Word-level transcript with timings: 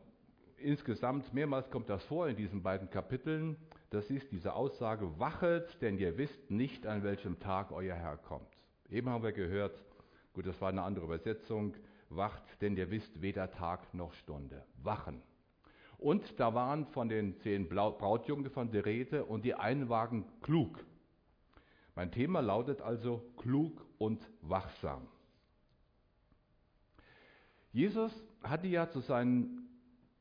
insgesamt 0.56 1.32
mehrmals 1.32 1.70
kommt 1.70 1.88
das 1.88 2.04
vor 2.04 2.28
in 2.28 2.36
diesen 2.36 2.62
beiden 2.62 2.90
Kapiteln. 2.90 3.56
Das 3.90 4.10
ist 4.10 4.30
diese 4.32 4.54
Aussage, 4.54 5.18
wachet, 5.18 5.80
denn 5.80 5.98
ihr 5.98 6.16
wisst 6.16 6.50
nicht, 6.50 6.86
an 6.86 7.02
welchem 7.02 7.38
Tag 7.38 7.72
euer 7.72 7.94
Herr 7.94 8.16
kommt. 8.16 8.48
Eben 8.88 9.08
haben 9.08 9.22
wir 9.22 9.32
gehört, 9.32 9.84
Gut, 10.32 10.46
das 10.46 10.60
war 10.60 10.68
eine 10.68 10.82
andere 10.82 11.04
Übersetzung. 11.04 11.74
Wacht, 12.08 12.42
denn 12.60 12.76
ihr 12.76 12.90
wisst 12.90 13.20
weder 13.20 13.50
Tag 13.50 13.94
noch 13.94 14.12
Stunde. 14.14 14.64
Wachen. 14.82 15.22
Und 15.98 16.38
da 16.40 16.54
waren 16.54 16.86
von 16.86 17.08
den 17.08 17.36
zehn 17.40 17.68
Brautjungen 17.68 18.50
von 18.50 18.70
der 18.70 18.86
Rede 18.86 19.24
und 19.24 19.44
die 19.44 19.54
einen 19.54 19.88
waren 19.88 20.24
klug. 20.40 20.84
Mein 21.94 22.10
Thema 22.10 22.40
lautet 22.40 22.80
also 22.80 23.22
klug 23.36 23.84
und 23.98 24.28
wachsam. 24.40 25.06
Jesus 27.72 28.12
hatte 28.42 28.66
ja 28.66 28.88
zu 28.88 29.00
seinen 29.00 29.68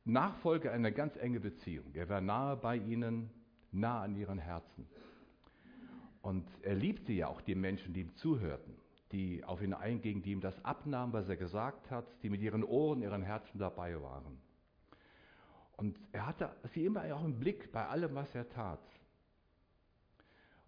Nachfolgern 0.06 0.74
eine 0.74 0.92
ganz 0.92 1.16
enge 1.18 1.40
Beziehung. 1.40 1.94
Er 1.94 2.10
war 2.10 2.22
nahe 2.22 2.58
bei 2.58 2.76
ihnen, 2.76 3.30
nah 3.72 4.02
an 4.02 4.16
ihren 4.16 4.38
Herzen. 4.38 4.88
Und 6.22 6.46
er 6.62 6.76
liebte 6.76 7.14
ja 7.14 7.28
auch 7.28 7.42
die 7.42 7.56
Menschen, 7.56 7.94
die 7.94 8.02
ihm 8.02 8.16
zuhörten 8.16 8.79
die 9.12 9.44
auf 9.44 9.62
ihn 9.62 9.74
eingingen, 9.74 10.22
die 10.22 10.32
ihm 10.32 10.42
das 10.42 10.64
abnahmen, 10.64 11.14
was 11.14 11.28
er 11.30 11.36
gesagt 11.36 11.90
hat, 11.90 12.06
die 12.22 12.30
mit 12.30 12.42
ihren 12.42 12.64
Ohren, 12.64 13.02
ihren 13.02 13.24
Herzen 13.24 13.58
dabei 13.58 14.02
waren. 14.02 14.40
Und 15.78 15.98
er 16.12 16.26
hatte 16.28 16.50
sie 16.74 16.86
immer 16.86 17.04
auch 17.16 17.24
im 17.24 17.40
Blick 17.40 17.72
bei 17.72 17.88
allem, 17.88 18.14
was 18.16 18.34
er 18.36 18.48
tat. 18.50 18.82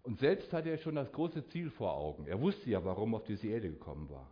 Und 0.02 0.18
selbst 0.18 0.52
hatte 0.52 0.70
er 0.70 0.78
schon 0.78 0.96
das 0.96 1.12
große 1.12 1.46
Ziel 1.48 1.70
vor 1.70 1.94
Augen. 1.94 2.26
Er 2.26 2.40
wusste 2.40 2.70
ja, 2.70 2.84
warum 2.84 3.14
er 3.14 3.18
auf 3.18 3.24
diese 3.24 3.46
Erde 3.46 3.70
gekommen 3.70 4.10
war. 4.10 4.28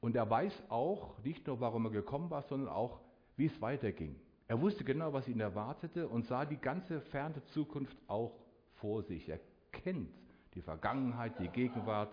Und 0.00 0.16
er 0.16 0.28
weiß 0.28 0.52
auch 0.68 1.18
nicht 1.22 1.46
nur, 1.46 1.60
warum 1.60 1.86
er 1.86 1.90
gekommen 1.90 2.30
war, 2.30 2.42
sondern 2.42 2.68
auch, 2.68 3.00
wie 3.36 3.46
es 3.46 3.62
weiterging. 3.62 4.16
Er 4.48 4.60
wusste 4.60 4.84
genau, 4.84 5.12
was 5.12 5.28
ihn 5.28 5.40
erwartete 5.40 6.08
und 6.08 6.26
sah 6.26 6.44
die 6.44 6.56
ganze 6.56 7.00
ferne 7.00 7.42
Zukunft 7.46 7.96
auch 8.08 8.32
vor 8.74 9.02
sich. 9.02 9.28
Er 9.28 9.38
kennt 9.72 10.10
die 10.54 10.62
Vergangenheit, 10.62 11.38
die 11.38 11.48
Gegenwart 11.48 12.10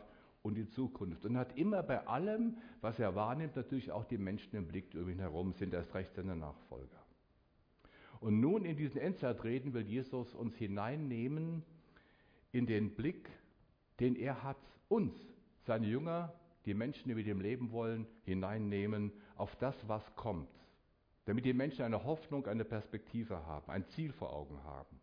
und 0.47 0.56
die 0.56 0.68
Zukunft. 0.69 1.25
Und 1.25 1.38
hat 1.38 1.58
immer 1.58 1.84
bei 1.84 2.08
allem, 2.08 2.58
was 2.81 2.97
er 3.00 3.16
wahrnimmt, 3.16 3.56
natürlich 3.56 3.91
auch 3.91 4.06
die 4.06 4.18
Menschen 4.18 4.56
im 4.56 4.68
Blick 4.68 4.96
um 4.96 5.09
ihn 5.09 5.19
herum, 5.19 5.53
sind 5.53 5.74
erst 5.74 5.94
recht 5.94 6.16
seine 6.16 6.35
Nachfolger. 6.35 7.03
Und 8.19 8.40
nun 8.40 8.66
in 8.66 8.78
diesen 8.78 9.00
Endzeitreden 9.00 9.74
will 9.74 9.85
Jesus 9.85 10.34
uns 10.34 10.56
hineinnehmen 10.56 11.63
in 12.52 12.66
den 12.66 12.96
Blick, 12.96 13.30
den 14.00 14.16
er 14.16 14.41
hat, 14.41 14.58
uns, 14.88 15.13
seine 15.66 15.85
Jünger, 15.85 16.34
die 16.66 16.74
Menschen, 16.74 17.09
die 17.09 17.16
mit 17.16 17.28
ihm 17.28 17.41
leben 17.41 17.72
wollen, 17.72 18.08
hineinnehmen 18.24 19.12
auf 19.35 19.56
das, 19.58 19.75
was 19.88 20.16
kommt. 20.16 20.50
Damit 21.25 21.46
die 21.46 21.53
Menschen 21.53 21.84
eine 21.84 22.06
Hoffnung, 22.06 22.47
eine 22.47 22.64
Perspektive 22.64 23.46
haben, 23.46 23.69
ein 23.69 23.85
Ziel 23.90 24.14
vor 24.14 24.34
Augen 24.34 24.64
haben. 24.64 25.00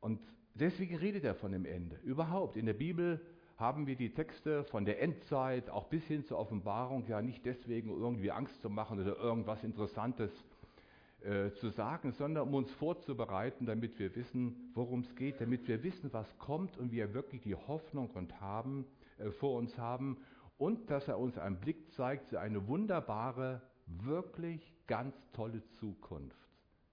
Und 0.00 0.20
Deswegen 0.54 0.96
redet 0.96 1.24
er 1.24 1.34
von 1.34 1.52
dem 1.52 1.64
Ende. 1.64 1.96
Überhaupt, 2.04 2.56
in 2.56 2.66
der 2.66 2.74
Bibel 2.74 3.20
haben 3.56 3.86
wir 3.86 3.96
die 3.96 4.12
Texte 4.12 4.64
von 4.64 4.84
der 4.84 5.00
Endzeit 5.00 5.70
auch 5.70 5.86
bis 5.86 6.04
hin 6.04 6.24
zur 6.24 6.38
Offenbarung 6.38 7.06
ja 7.06 7.22
nicht 7.22 7.44
deswegen, 7.46 7.90
irgendwie 7.90 8.30
Angst 8.30 8.60
zu 8.60 8.68
machen 8.68 9.00
oder 9.00 9.16
irgendwas 9.16 9.62
Interessantes 9.62 10.30
äh, 11.22 11.52
zu 11.52 11.70
sagen, 11.70 12.12
sondern 12.12 12.48
um 12.48 12.54
uns 12.54 12.70
vorzubereiten, 12.72 13.64
damit 13.64 13.98
wir 13.98 14.14
wissen, 14.16 14.72
worum 14.74 15.00
es 15.00 15.14
geht, 15.14 15.40
damit 15.40 15.68
wir 15.68 15.82
wissen, 15.82 16.12
was 16.12 16.38
kommt 16.38 16.76
und 16.76 16.90
wir 16.90 17.14
wirklich 17.14 17.42
die 17.42 17.54
Hoffnung 17.54 18.10
und 18.10 18.40
haben, 18.40 18.84
äh, 19.18 19.30
vor 19.30 19.56
uns 19.58 19.78
haben 19.78 20.18
und 20.58 20.90
dass 20.90 21.08
er 21.08 21.18
uns 21.18 21.38
einen 21.38 21.60
Blick 21.60 21.92
zeigt 21.92 22.28
für 22.28 22.40
eine 22.40 22.66
wunderbare, 22.66 23.62
wirklich 23.86 24.74
ganz 24.86 25.14
tolle 25.32 25.62
Zukunft 25.78 26.36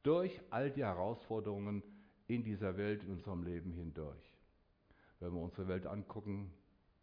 durch 0.03 0.39
all 0.49 0.71
die 0.71 0.83
Herausforderungen, 0.83 1.83
in 2.29 2.43
dieser 2.43 2.77
Welt, 2.77 3.03
in 3.03 3.11
unserem 3.11 3.43
Leben 3.43 3.71
hindurch. 3.71 4.31
Wenn 5.19 5.33
wir 5.33 5.41
unsere 5.41 5.67
Welt 5.67 5.85
angucken, 5.85 6.51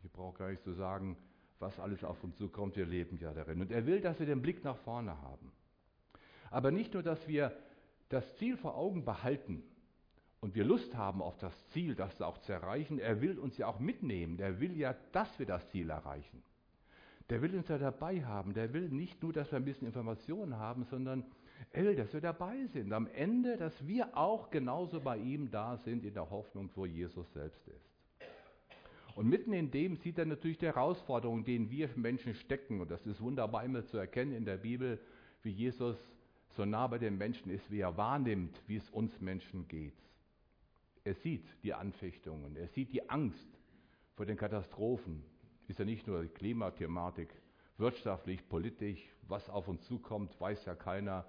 ich 0.02 0.10
brauche 0.10 0.38
gar 0.38 0.50
nicht 0.50 0.62
zu 0.62 0.72
sagen, 0.72 1.16
was 1.58 1.78
alles 1.80 2.04
auf 2.04 2.22
uns 2.22 2.36
zukommt, 2.36 2.76
wir 2.76 2.86
leben 2.86 3.18
ja 3.18 3.32
darin. 3.32 3.60
Und 3.60 3.72
er 3.72 3.86
will, 3.86 4.00
dass 4.00 4.18
wir 4.18 4.26
den 4.26 4.40
Blick 4.40 4.62
nach 4.62 4.76
vorne 4.78 5.20
haben. 5.22 5.52
Aber 6.50 6.70
nicht 6.70 6.94
nur, 6.94 7.02
dass 7.02 7.26
wir 7.26 7.52
das 8.08 8.36
Ziel 8.36 8.56
vor 8.56 8.76
Augen 8.76 9.04
behalten 9.04 9.64
und 10.40 10.54
wir 10.54 10.64
Lust 10.64 10.94
haben 10.94 11.20
auf 11.20 11.36
das 11.38 11.52
Ziel, 11.70 11.96
das 11.96 12.20
auch 12.22 12.38
zu 12.38 12.52
erreichen, 12.52 13.00
er 13.00 13.20
will 13.20 13.38
uns 13.38 13.58
ja 13.58 13.66
auch 13.66 13.80
mitnehmen. 13.80 14.38
Er 14.38 14.60
will 14.60 14.76
ja, 14.76 14.94
dass 15.12 15.38
wir 15.40 15.46
das 15.46 15.68
Ziel 15.70 15.90
erreichen. 15.90 16.42
Der 17.30 17.42
will 17.42 17.56
uns 17.56 17.66
ja 17.66 17.78
dabei 17.78 18.24
haben. 18.24 18.54
Der 18.54 18.72
will 18.72 18.88
nicht 18.90 19.20
nur, 19.22 19.32
dass 19.32 19.50
wir 19.50 19.56
ein 19.56 19.64
bisschen 19.64 19.88
Informationen 19.88 20.56
haben, 20.56 20.84
sondern 20.84 21.24
er 21.72 21.94
dass 21.94 22.12
wir 22.12 22.20
dabei 22.20 22.66
sind. 22.72 22.92
Am 22.92 23.06
Ende, 23.06 23.56
dass 23.56 23.86
wir 23.86 24.16
auch 24.16 24.50
genauso 24.50 25.00
bei 25.00 25.18
ihm 25.18 25.50
da 25.50 25.76
sind 25.78 26.04
in 26.04 26.14
der 26.14 26.30
Hoffnung, 26.30 26.70
wo 26.74 26.86
Jesus 26.86 27.30
selbst 27.32 27.66
ist. 27.68 27.96
Und 29.14 29.28
mitten 29.28 29.52
in 29.52 29.70
dem 29.70 29.96
sieht 29.96 30.18
er 30.18 30.26
natürlich 30.26 30.58
die 30.58 30.66
Herausforderungen, 30.66 31.44
denen 31.44 31.70
wir 31.70 31.88
Menschen 31.96 32.34
stecken. 32.34 32.80
Und 32.80 32.90
das 32.90 33.06
ist 33.06 33.20
wunderbar 33.20 33.64
immer 33.64 33.84
zu 33.86 33.96
erkennen 33.96 34.32
in 34.32 34.44
der 34.44 34.58
Bibel, 34.58 35.00
wie 35.42 35.50
Jesus 35.50 35.96
so 36.50 36.64
nah 36.64 36.86
bei 36.86 36.98
den 36.98 37.16
Menschen 37.16 37.50
ist, 37.50 37.70
wie 37.70 37.80
er 37.80 37.96
wahrnimmt, 37.96 38.60
wie 38.66 38.76
es 38.76 38.90
uns 38.90 39.18
Menschen 39.20 39.68
geht. 39.68 39.94
Er 41.04 41.14
sieht 41.14 41.44
die 41.62 41.72
Anfechtungen, 41.72 42.56
er 42.56 42.68
sieht 42.68 42.92
die 42.92 43.08
Angst 43.08 43.48
vor 44.16 44.26
den 44.26 44.36
Katastrophen. 44.36 45.22
Ist 45.68 45.78
ja 45.78 45.84
nicht 45.84 46.06
nur 46.06 46.22
die 46.22 46.28
Klimathematik, 46.28 47.28
wirtschaftlich, 47.78 48.46
politisch, 48.48 49.00
was 49.28 49.48
auf 49.48 49.68
uns 49.68 49.82
zukommt, 49.84 50.38
weiß 50.40 50.64
ja 50.64 50.74
keiner 50.74 51.26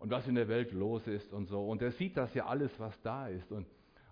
und 0.00 0.10
was 0.10 0.26
in 0.26 0.34
der 0.34 0.48
Welt 0.48 0.72
los 0.72 1.06
ist 1.06 1.32
und 1.32 1.46
so. 1.46 1.64
Und 1.68 1.82
er 1.82 1.92
sieht 1.92 2.16
das 2.16 2.34
ja 2.34 2.46
alles, 2.46 2.72
was 2.80 3.00
da 3.02 3.28
ist. 3.28 3.52
Und, 3.52 3.66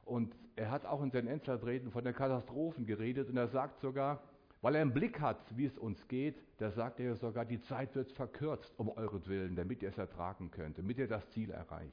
und 0.04 0.34
er 0.54 0.70
hat 0.70 0.84
auch 0.84 1.02
in 1.02 1.10
seinen 1.10 1.28
Endzeitreden 1.28 1.90
von 1.90 2.04
den 2.04 2.14
Katastrophen 2.14 2.86
geredet 2.86 3.28
und 3.28 3.36
er 3.36 3.48
sagt 3.48 3.80
sogar, 3.80 4.22
weil 4.60 4.74
er 4.74 4.82
einen 4.82 4.92
Blick 4.92 5.20
hat, 5.20 5.40
wie 5.56 5.64
es 5.64 5.78
uns 5.78 6.06
geht, 6.08 6.36
da 6.58 6.70
sagt 6.70 7.00
er 7.00 7.14
sogar, 7.16 7.44
die 7.44 7.60
Zeit 7.62 7.94
wird 7.94 8.12
verkürzt 8.12 8.72
um 8.76 8.88
euretwillen, 8.88 9.56
damit 9.56 9.82
ihr 9.82 9.88
es 9.88 9.98
ertragen 9.98 10.50
könnt, 10.50 10.78
damit 10.78 10.98
ihr 10.98 11.08
das 11.08 11.28
Ziel 11.30 11.50
erreicht. 11.50 11.92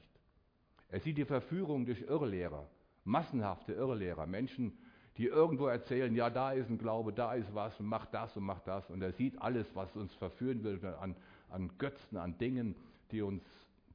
Er 0.88 1.00
sieht 1.00 1.16
die 1.16 1.24
Verführung 1.24 1.86
durch 1.86 2.02
Irrlehrer, 2.02 2.68
massenhafte 3.04 3.72
Irrlehrer, 3.72 4.26
Menschen, 4.26 4.76
die 5.16 5.26
irgendwo 5.26 5.68
erzählen, 5.68 6.14
ja, 6.14 6.28
da 6.28 6.52
ist 6.52 6.68
ein 6.68 6.76
Glaube, 6.76 7.12
da 7.12 7.32
ist 7.34 7.54
was 7.54 7.78
und 7.80 7.86
macht 7.86 8.12
das 8.12 8.36
und 8.36 8.42
macht 8.42 8.66
das. 8.66 8.90
Und 8.90 9.00
er 9.00 9.12
sieht 9.12 9.40
alles, 9.40 9.66
was 9.74 9.96
uns 9.96 10.12
verführen 10.16 10.62
will 10.62 10.84
an, 11.00 11.16
an 11.48 11.70
Götzen, 11.78 12.18
an 12.18 12.36
Dingen, 12.36 12.74
die 13.10 13.22
uns 13.22 13.42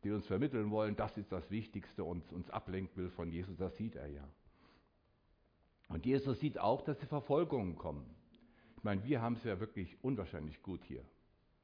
die 0.03 0.12
uns 0.12 0.25
vermitteln 0.25 0.71
wollen, 0.71 0.95
das 0.95 1.18
ist 1.18 1.31
das 1.31 1.50
Wichtigste 1.51 2.03
und 2.03 2.31
uns 2.33 2.50
ablenken 2.50 2.95
will 2.98 3.09
von 3.09 3.31
Jesus, 3.31 3.56
das 3.57 3.75
sieht 3.77 3.95
er 3.95 4.07
ja. 4.07 4.27
Und 5.89 6.06
Jesus 6.06 6.39
sieht 6.39 6.57
auch, 6.57 6.81
dass 6.81 6.98
die 7.00 7.06
Verfolgungen 7.06 7.75
kommen. 7.75 8.06
Ich 8.77 8.83
meine, 8.83 9.03
wir 9.03 9.21
haben 9.21 9.33
es 9.33 9.44
ja 9.44 9.59
wirklich 9.59 9.98
unwahrscheinlich 10.03 10.62
gut 10.63 10.83
hier. 10.86 11.03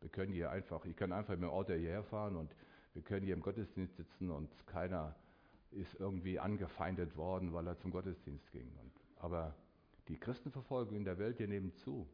Wir 0.02 0.10
können 0.10 0.34
hier 0.34 0.52
einfach, 0.52 0.86
ich 0.86 0.96
kann 0.96 1.12
einfach 1.12 1.34
mit 1.34 1.44
dem 1.44 1.50
Auto 1.50 1.74
hierher 1.74 2.04
fahren 2.04 2.36
und 2.36 2.54
wir 2.94 3.02
können 3.02 3.26
hier 3.26 3.34
im 3.34 3.42
Gottesdienst 3.42 3.96
sitzen 3.96 4.30
und 4.30 4.50
keiner 4.68 5.16
ist 5.72 5.96
irgendwie 6.00 6.40
angefeindet 6.40 7.16
worden, 7.18 7.54
weil 7.54 7.68
er 7.68 7.78
zum 7.78 7.92
Gottesdienst 7.92 8.52
ging. 8.52 8.70
Und, 8.82 8.92
aber 9.18 9.56
die 10.08 10.18
Christenverfolgung 10.18 10.96
in 10.96 11.04
der 11.04 11.18
Welt, 11.18 11.40
die 11.40 11.48
nehmen 11.48 11.74
zu. 11.74 12.08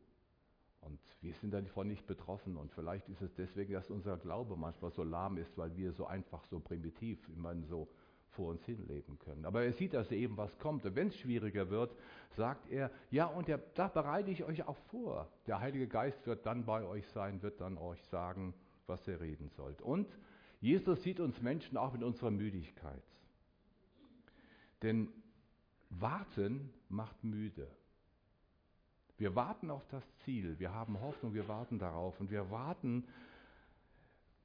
Und 0.86 1.00
wir 1.22 1.34
sind 1.34 1.54
davon 1.54 1.88
nicht 1.88 2.06
betroffen. 2.06 2.58
Und 2.58 2.72
vielleicht 2.72 3.08
ist 3.10 3.22
es 3.22 3.34
deswegen, 3.36 3.74
dass 3.74 3.90
unser 3.90 4.18
Glaube 4.18 4.56
manchmal 4.56 4.92
so 4.92 5.04
lahm 5.04 5.38
ist, 5.38 5.58
weil 5.58 5.76
wir 5.76 5.92
so 5.94 6.06
einfach, 6.06 6.44
so 6.46 6.60
primitiv, 6.60 7.20
immer 7.36 7.56
so 7.64 7.88
vor 8.34 8.50
uns 8.50 8.64
hin 8.66 8.86
leben 8.88 9.20
können. 9.20 9.46
Aber 9.46 9.64
er 9.64 9.74
sieht, 9.74 9.94
dass 9.94 10.12
eben 10.12 10.38
was 10.38 10.58
kommt. 10.60 10.86
Und 10.86 10.96
wenn 10.96 11.08
es 11.10 11.18
schwieriger 11.18 11.70
wird, 11.70 11.96
sagt 12.36 12.70
er, 12.70 12.92
ja, 13.12 13.26
und 13.26 13.48
der, 13.48 13.60
da 13.76 13.88
bereite 13.88 14.32
ich 14.32 14.44
euch 14.44 14.68
auch 14.68 14.78
vor. 14.90 15.30
Der 15.48 15.60
Heilige 15.60 15.88
Geist 15.88 16.26
wird 16.26 16.46
dann 16.46 16.66
bei 16.66 16.84
euch 16.84 17.08
sein, 17.10 17.42
wird 17.42 17.62
dann 17.62 17.78
euch 17.78 18.04
sagen, 18.06 18.54
was 18.88 19.08
ihr 19.08 19.20
reden 19.22 19.50
sollt. 19.50 19.82
Und 19.82 20.08
Jesus 20.62 21.04
sieht 21.04 21.20
uns 21.20 21.42
Menschen 21.42 21.78
auch 21.78 21.94
mit 21.94 22.04
unserer 22.04 22.32
Müdigkeit. 22.32 23.04
Denn 24.82 25.10
warten 25.90 26.74
macht 26.90 27.24
müde. 27.24 27.68
Wir 29.18 29.36
warten 29.36 29.70
auf 29.70 29.86
das 29.90 30.04
Ziel, 30.24 30.58
wir 30.60 30.74
haben 30.74 31.00
Hoffnung, 31.00 31.34
wir 31.34 31.48
warten 31.48 31.80
darauf 31.80 32.20
und 32.20 32.32
wir 32.32 32.50
warten 32.50 33.06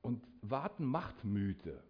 und 0.03 0.23
warten 0.43 0.85
macht 0.85 1.25
müde. 1.25 1.83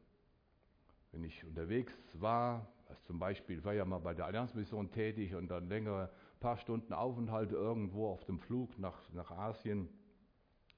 Wenn 1.12 1.25
ich 1.25 1.44
unterwegs 1.44 1.92
war, 2.14 2.66
also 2.86 3.00
zum 3.02 3.19
Beispiel 3.19 3.62
war 3.64 3.75
ja 3.75 3.84
mal 3.84 3.98
bei 3.98 4.14
der 4.14 4.26
Allianzmission 4.26 4.90
tätig 4.90 5.34
und 5.34 5.48
dann 5.48 5.69
längere 5.69 6.10
paar 6.40 6.56
Stunden 6.56 6.92
Aufenthalt 6.92 7.52
irgendwo 7.52 8.08
auf 8.08 8.25
dem 8.25 8.38
Flug 8.38 8.78
nach, 8.78 8.98
nach 9.12 9.31
Asien, 9.31 9.88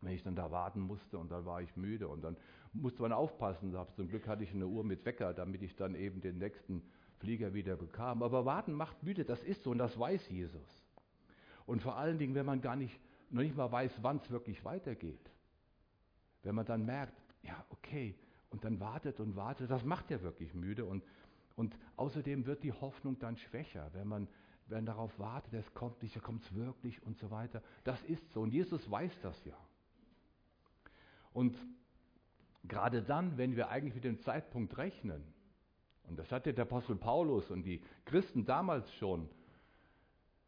wenn 0.00 0.12
ich 0.12 0.22
dann 0.22 0.34
da 0.34 0.50
warten 0.50 0.80
musste 0.80 1.18
und 1.18 1.30
dann 1.30 1.44
war 1.44 1.60
ich 1.60 1.76
müde 1.76 2.08
und 2.08 2.22
dann 2.22 2.36
musste 2.72 3.02
man 3.02 3.12
aufpassen. 3.12 3.76
Zum 3.94 4.08
Glück 4.08 4.26
hatte 4.26 4.44
ich 4.44 4.54
eine 4.54 4.66
Uhr 4.66 4.84
mit 4.84 5.04
Wecker, 5.04 5.34
damit 5.34 5.62
ich 5.62 5.76
dann 5.76 5.94
eben 5.94 6.20
den 6.20 6.38
nächsten 6.38 6.82
Flieger 7.18 7.52
wieder 7.52 7.76
bekam. 7.76 8.22
Aber 8.22 8.46
warten 8.46 8.72
macht 8.72 9.02
müde, 9.02 9.24
das 9.24 9.42
ist 9.42 9.64
so 9.64 9.70
und 9.70 9.78
das 9.78 9.98
weiß 9.98 10.30
Jesus. 10.30 10.79
Und 11.70 11.82
vor 11.82 11.96
allen 11.96 12.18
Dingen, 12.18 12.34
wenn 12.34 12.46
man 12.46 12.60
gar 12.60 12.74
nicht, 12.74 12.98
noch 13.30 13.42
nicht 13.42 13.56
mal 13.56 13.70
weiß, 13.70 13.92
wann 14.02 14.16
es 14.16 14.28
wirklich 14.28 14.64
weitergeht. 14.64 15.30
Wenn 16.42 16.56
man 16.56 16.66
dann 16.66 16.84
merkt, 16.84 17.14
ja, 17.44 17.64
okay, 17.70 18.16
und 18.48 18.64
dann 18.64 18.80
wartet 18.80 19.20
und 19.20 19.36
wartet, 19.36 19.70
das 19.70 19.84
macht 19.84 20.10
ja 20.10 20.20
wirklich 20.20 20.52
müde. 20.52 20.84
Und, 20.84 21.04
und 21.54 21.78
außerdem 21.94 22.44
wird 22.46 22.64
die 22.64 22.72
Hoffnung 22.72 23.20
dann 23.20 23.36
schwächer, 23.36 23.88
wenn 23.92 24.08
man, 24.08 24.26
wenn 24.66 24.84
darauf 24.84 25.16
wartet, 25.20 25.54
es 25.54 25.72
kommt 25.72 26.02
nicht, 26.02 26.20
kommt 26.20 26.42
es 26.42 26.52
wirklich 26.56 27.00
und 27.04 27.16
so 27.18 27.30
weiter. 27.30 27.62
Das 27.84 28.02
ist 28.02 28.28
so. 28.32 28.40
Und 28.40 28.52
Jesus 28.52 28.90
weiß 28.90 29.20
das 29.22 29.44
ja. 29.44 29.56
Und 31.32 31.56
gerade 32.64 33.00
dann, 33.00 33.38
wenn 33.38 33.54
wir 33.54 33.68
eigentlich 33.68 33.94
mit 33.94 34.02
dem 34.02 34.18
Zeitpunkt 34.18 34.76
rechnen, 34.76 35.22
und 36.08 36.18
das 36.18 36.32
hatte 36.32 36.52
der 36.52 36.64
Apostel 36.64 36.96
Paulus 36.96 37.48
und 37.48 37.62
die 37.62 37.80
Christen 38.06 38.44
damals 38.44 38.92
schon, 38.94 39.30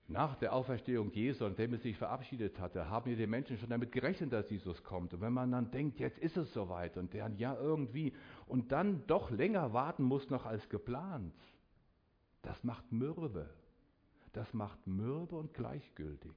nach 0.09 0.35
der 0.37 0.53
Auferstehung 0.53 1.11
Jesu, 1.13 1.45
an 1.45 1.57
dem 1.57 1.73
er 1.73 1.79
sich 1.79 1.97
verabschiedet 1.97 2.59
hatte, 2.59 2.91
haben 2.91 3.11
ja 3.11 3.17
die 3.17 3.27
Menschen 3.27 3.57
schon 3.57 3.71
damit 3.71 3.93
gerechnet, 3.93 4.33
dass 4.33 4.51
Jesus 4.51 4.83
kommt. 4.83 5.15
Und 5.15 5.21
wenn 5.21 5.33
man 5.33 5.51
dann 5.53 5.71
denkt, 5.71 6.01
jetzt 6.01 6.19
ist 6.19 6.37
es 6.37 6.53
soweit 6.53 6.97
und 6.97 7.15
der 7.15 7.31
ja 7.37 7.55
irgendwie 7.55 8.13
und 8.47 8.73
dann 8.73 9.07
doch 9.07 9.31
länger 9.31 9.73
warten 9.73 10.03
muss 10.03 10.29
noch 10.29 10.45
als 10.45 10.69
geplant, 10.69 11.35
das 12.43 12.63
macht 12.65 12.91
mürbe. 12.93 13.49
Das 14.33 14.53
macht 14.55 14.87
mürbe 14.87 15.37
und 15.37 15.55
gleichgültig. 15.55 16.33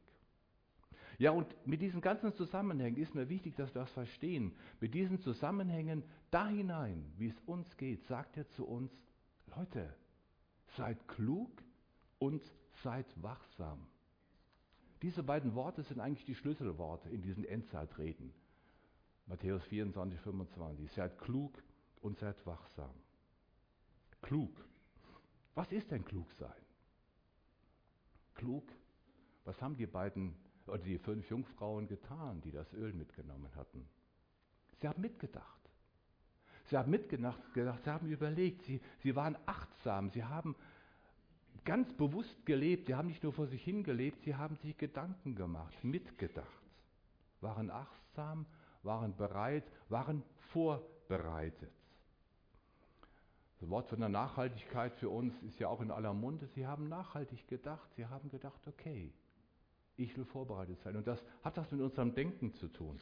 Ja, 1.18 1.32
und 1.32 1.56
mit 1.66 1.82
diesen 1.82 2.02
ganzen 2.02 2.34
Zusammenhängen 2.34 2.98
ist 2.98 3.16
mir 3.16 3.30
wichtig, 3.30 3.56
dass 3.56 3.74
wir 3.74 3.82
das 3.82 3.92
verstehen. 3.92 4.54
Mit 4.82 4.94
diesen 4.94 5.20
Zusammenhängen 5.20 6.04
da 6.30 6.48
hinein, 6.48 7.06
wie 7.18 7.30
es 7.30 7.40
uns 7.46 7.78
geht, 7.78 8.04
sagt 8.06 8.36
er 8.38 8.48
zu 8.50 8.66
uns, 8.66 8.92
Leute, 9.56 9.94
seid 10.76 11.08
klug 11.08 11.50
und 12.20 12.44
seid 12.84 13.06
wachsam. 13.22 13.88
Diese 15.02 15.24
beiden 15.24 15.56
Worte 15.56 15.84
sind 15.84 16.00
eigentlich 16.00 16.26
die 16.26 16.36
Schlüsselworte 16.36 17.10
in 17.10 17.22
diesen 17.22 17.46
Endzeitreden. 17.46 18.34
Matthäus 19.28 19.64
24, 19.66 20.20
25. 20.22 20.92
Seid 20.92 21.20
klug 21.20 21.62
und 22.02 22.18
seid 22.20 22.46
wachsam. 22.46 22.94
Klug. 24.22 24.52
Was 25.54 25.72
ist 25.72 25.92
denn 25.92 26.06
klug 26.06 26.32
sein? 26.34 26.52
Klug. 28.36 28.72
Was 29.46 29.62
haben 29.62 29.78
die 29.78 29.86
beiden 29.86 30.36
oder 30.68 30.80
die 30.80 30.98
fünf 30.98 31.30
Jungfrauen 31.30 31.88
getan, 31.88 32.42
die 32.42 32.52
das 32.52 32.72
Öl 32.74 32.94
mitgenommen 32.94 33.54
hatten? 33.56 33.88
Sie 34.82 34.88
haben 34.88 35.02
mitgedacht. 35.02 35.56
Sie 36.66 36.78
haben 36.78 36.90
mitgedacht, 36.90 37.40
sie 37.54 37.90
haben 37.92 38.08
überlegt, 38.08 38.64
sie, 38.64 38.82
sie 39.04 39.16
waren 39.16 39.38
achtsam, 39.46 40.10
sie 40.10 40.24
haben 40.24 40.56
ganz 41.66 41.92
bewusst 41.94 42.46
gelebt. 42.46 42.88
Sie 42.88 42.96
haben 42.96 43.08
nicht 43.08 43.24
nur 43.24 43.34
vor 43.34 43.48
sich 43.48 43.64
hingelebt, 43.64 44.24
sie 44.24 44.36
haben 44.36 44.56
sich 44.58 44.78
Gedanken 44.78 45.36
gemacht, 45.36 45.84
mitgedacht, 45.84 46.48
waren 47.42 47.70
achtsam, 47.70 48.46
waren 48.84 49.16
bereit, 49.16 49.66
waren 49.90 50.24
vorbereitet. 50.52 51.72
Das 53.60 53.70
Wort 53.70 53.90
von 53.90 54.00
der 54.00 54.10
Nachhaltigkeit 54.10 54.94
für 54.96 55.10
uns 55.10 55.34
ist 55.44 55.60
ja 55.60 55.70
auch 55.70 55.82
in 55.82 55.90
aller 55.90 56.14
Munde. 56.14 56.48
Sie 56.48 56.68
haben 56.68 56.88
nachhaltig 56.88 57.48
gedacht. 57.48 57.90
Sie 57.96 58.06
haben 58.06 58.30
gedacht, 58.30 58.68
okay, 58.68 59.12
ich 59.98 60.16
will 60.18 60.26
vorbereitet 60.26 60.80
sein. 60.82 60.96
Und 60.96 61.08
das 61.08 61.24
hat 61.44 61.58
das 61.58 61.72
mit 61.72 61.82
unserem 61.82 62.14
Denken 62.14 62.54
zu 62.54 62.68
tun. 62.68 63.00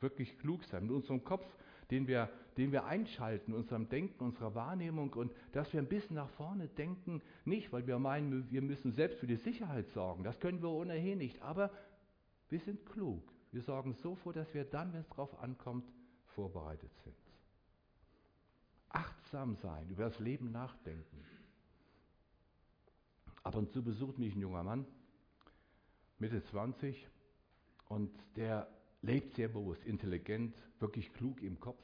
Wirklich 0.00 0.38
klug 0.38 0.64
sein, 0.64 0.84
mit 0.84 0.92
unserem 0.92 1.24
Kopf 1.24 1.44
den 1.90 2.06
wir, 2.06 2.30
den 2.56 2.72
wir 2.72 2.84
einschalten, 2.84 3.54
unserem 3.54 3.88
Denken, 3.88 4.24
unserer 4.24 4.54
Wahrnehmung 4.54 5.12
und 5.14 5.32
dass 5.52 5.72
wir 5.72 5.80
ein 5.80 5.88
bisschen 5.88 6.16
nach 6.16 6.28
vorne 6.30 6.68
denken, 6.68 7.22
nicht, 7.44 7.72
weil 7.72 7.86
wir 7.86 7.98
meinen, 7.98 8.50
wir 8.50 8.62
müssen 8.62 8.92
selbst 8.92 9.18
für 9.18 9.26
die 9.26 9.36
Sicherheit 9.36 9.88
sorgen, 9.90 10.22
das 10.22 10.38
können 10.40 10.62
wir 10.62 10.70
ohnehin 10.70 11.18
nicht, 11.18 11.40
aber 11.42 11.70
wir 12.48 12.60
sind 12.60 12.84
klug. 12.86 13.22
Wir 13.50 13.62
sorgen 13.62 13.94
so 13.94 14.14
vor, 14.16 14.32
dass 14.32 14.52
wir 14.52 14.64
dann, 14.64 14.92
wenn 14.92 15.00
es 15.00 15.08
darauf 15.08 15.38
ankommt, 15.40 15.90
vorbereitet 16.26 16.90
sind. 17.04 17.16
Achtsam 18.90 19.56
sein, 19.56 19.88
über 19.88 20.04
das 20.04 20.18
Leben 20.18 20.50
nachdenken. 20.50 21.24
Ab 23.42 23.54
und 23.54 23.70
zu 23.72 23.82
besucht 23.82 24.18
mich 24.18 24.34
ein 24.34 24.40
junger 24.40 24.62
Mann, 24.62 24.86
Mitte 26.18 26.42
20, 26.42 27.08
und 27.88 28.10
der 28.36 28.68
lebt 29.02 29.34
sehr 29.34 29.48
bewusst, 29.48 29.84
intelligent, 29.84 30.54
wirklich 30.80 31.12
klug 31.12 31.42
im 31.42 31.58
Kopf. 31.60 31.82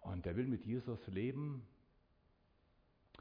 Und 0.00 0.26
der 0.26 0.36
will 0.36 0.46
mit 0.46 0.64
Jesus 0.64 1.06
leben. 1.08 1.66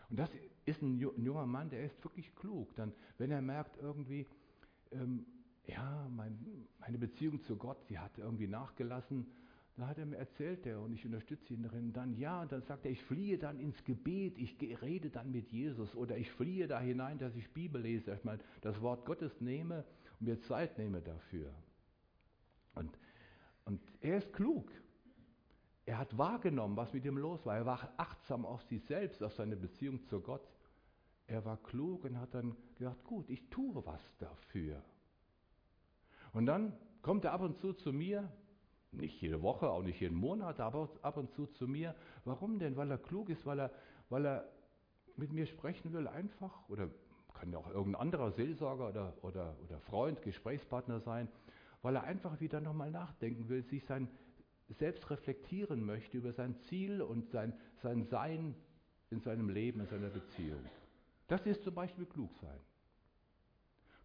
Und 0.09 0.19
das 0.19 0.29
ist 0.65 0.81
ein 0.81 0.99
junger 0.99 1.45
Mann, 1.45 1.69
der 1.69 1.85
ist 1.85 2.03
wirklich 2.03 2.35
klug. 2.35 2.75
Dann, 2.75 2.93
wenn 3.17 3.31
er 3.31 3.41
merkt 3.41 3.77
irgendwie, 3.77 4.27
ähm, 4.91 5.25
ja, 5.65 6.07
mein, 6.09 6.67
meine 6.79 6.97
Beziehung 6.97 7.41
zu 7.43 7.55
Gott, 7.55 7.77
sie 7.87 7.97
hat 7.97 8.17
irgendwie 8.17 8.47
nachgelassen, 8.47 9.27
dann 9.75 9.87
hat 9.87 9.97
er 9.97 10.05
mir 10.05 10.17
erzählt, 10.17 10.65
der, 10.65 10.79
und 10.79 10.93
ich 10.93 11.05
unterstütze 11.05 11.53
ihn 11.53 11.63
darin, 11.63 11.93
dann 11.93 12.15
ja, 12.15 12.41
und 12.41 12.51
dann 12.51 12.61
sagt 12.61 12.85
er, 12.85 12.91
ich 12.91 13.01
fliehe 13.01 13.39
dann 13.39 13.59
ins 13.59 13.83
Gebet, 13.83 14.37
ich 14.37 14.55
rede 14.81 15.09
dann 15.09 15.31
mit 15.31 15.51
Jesus, 15.51 15.95
oder 15.95 16.17
ich 16.17 16.29
fliehe 16.31 16.67
da 16.67 16.79
hinein, 16.79 17.17
dass 17.17 17.35
ich 17.35 17.49
Bibel 17.51 17.81
lese, 17.81 18.13
ich 18.13 18.23
meine, 18.23 18.43
das 18.61 18.79
Wort 18.81 19.05
Gottes 19.05 19.41
nehme 19.41 19.83
und 20.19 20.27
mir 20.27 20.39
Zeit 20.41 20.77
nehme 20.77 21.01
dafür. 21.01 21.51
Und, 22.75 22.97
und 23.65 23.81
er 24.01 24.17
ist 24.17 24.33
klug. 24.33 24.71
Er 25.85 25.97
hat 25.97 26.17
wahrgenommen, 26.17 26.77
was 26.77 26.93
mit 26.93 27.05
ihm 27.05 27.17
los 27.17 27.45
war. 27.45 27.57
Er 27.57 27.65
war 27.65 27.93
achtsam 27.97 28.45
auf 28.45 28.61
sich 28.63 28.83
selbst, 28.85 29.21
auf 29.21 29.33
seine 29.33 29.55
Beziehung 29.55 30.03
zu 30.05 30.21
Gott. 30.21 30.47
Er 31.27 31.43
war 31.45 31.57
klug 31.57 32.05
und 32.05 32.19
hat 32.19 32.33
dann 32.33 32.55
gesagt, 32.75 33.03
gut, 33.03 33.29
ich 33.29 33.49
tue 33.49 33.85
was 33.85 34.01
dafür. 34.17 34.81
Und 36.33 36.45
dann 36.45 36.73
kommt 37.01 37.25
er 37.25 37.33
ab 37.33 37.41
und 37.41 37.57
zu 37.57 37.73
zu 37.73 37.91
mir, 37.91 38.31
nicht 38.91 39.21
jede 39.21 39.41
Woche, 39.41 39.69
auch 39.69 39.81
nicht 39.81 39.99
jeden 39.99 40.17
Monat, 40.17 40.59
aber 40.59 40.89
ab 41.01 41.17
und 41.17 41.31
zu 41.31 41.47
zu 41.47 41.67
mir. 41.67 41.95
Warum 42.25 42.59
denn? 42.59 42.77
Weil 42.77 42.91
er 42.91 42.97
klug 42.97 43.29
ist, 43.29 43.45
weil 43.45 43.59
er, 43.59 43.71
weil 44.09 44.25
er 44.25 44.49
mit 45.15 45.31
mir 45.31 45.45
sprechen 45.45 45.93
will, 45.93 46.07
einfach, 46.07 46.69
oder 46.69 46.89
kann 47.33 47.51
ja 47.51 47.57
auch 47.57 47.69
irgendein 47.69 48.01
anderer 48.01 48.31
Seelsorger 48.31 48.89
oder, 48.89 49.13
oder, 49.21 49.55
oder 49.63 49.79
Freund, 49.81 50.21
Gesprächspartner 50.21 50.99
sein, 50.99 51.27
weil 51.83 51.97
er 51.97 52.03
einfach 52.03 52.39
wieder 52.39 52.59
nochmal 52.59 52.89
nachdenken 52.89 53.49
will, 53.49 53.61
sich 53.63 53.85
sein 53.85 54.09
selbst 54.69 55.07
reflektieren 55.11 55.85
möchte 55.85 56.17
über 56.17 56.33
sein 56.33 56.57
Ziel 56.61 57.01
und 57.01 57.29
sein, 57.29 57.53
sein 57.83 58.05
Sein 58.05 58.55
in 59.11 59.19
seinem 59.19 59.49
Leben, 59.49 59.81
in 59.81 59.87
seiner 59.87 60.09
Beziehung. 60.09 60.63
Das 61.27 61.45
ist 61.45 61.63
zum 61.63 61.75
Beispiel 61.75 62.05
klug 62.05 62.33
sein. 62.41 62.59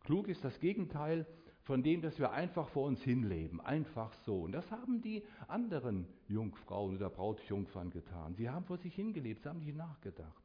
Klug 0.01 0.29
ist 0.29 0.45
das 0.45 0.59
Gegenteil 0.61 1.27
von 1.63 1.83
dem, 1.83 2.03
dass 2.03 2.19
wir 2.19 2.33
einfach 2.33 2.69
vor 2.69 2.87
uns 2.87 3.03
hinleben, 3.03 3.61
einfach 3.61 4.13
so. 4.25 4.43
Und 4.43 4.53
das 4.53 4.71
haben 4.71 5.01
die 5.01 5.25
anderen 5.47 6.07
Jungfrauen 6.27 6.97
oder 6.97 7.11
Brautjungfern 7.11 7.91
getan. 7.91 8.35
Sie 8.35 8.51
haben 8.51 8.65
vor 8.65 8.79
sich 8.79 8.95
hingelebt, 8.95 9.43
sie 9.43 9.49
haben 9.49 9.61
nicht 9.61 9.77
nachgedacht. 9.77 10.45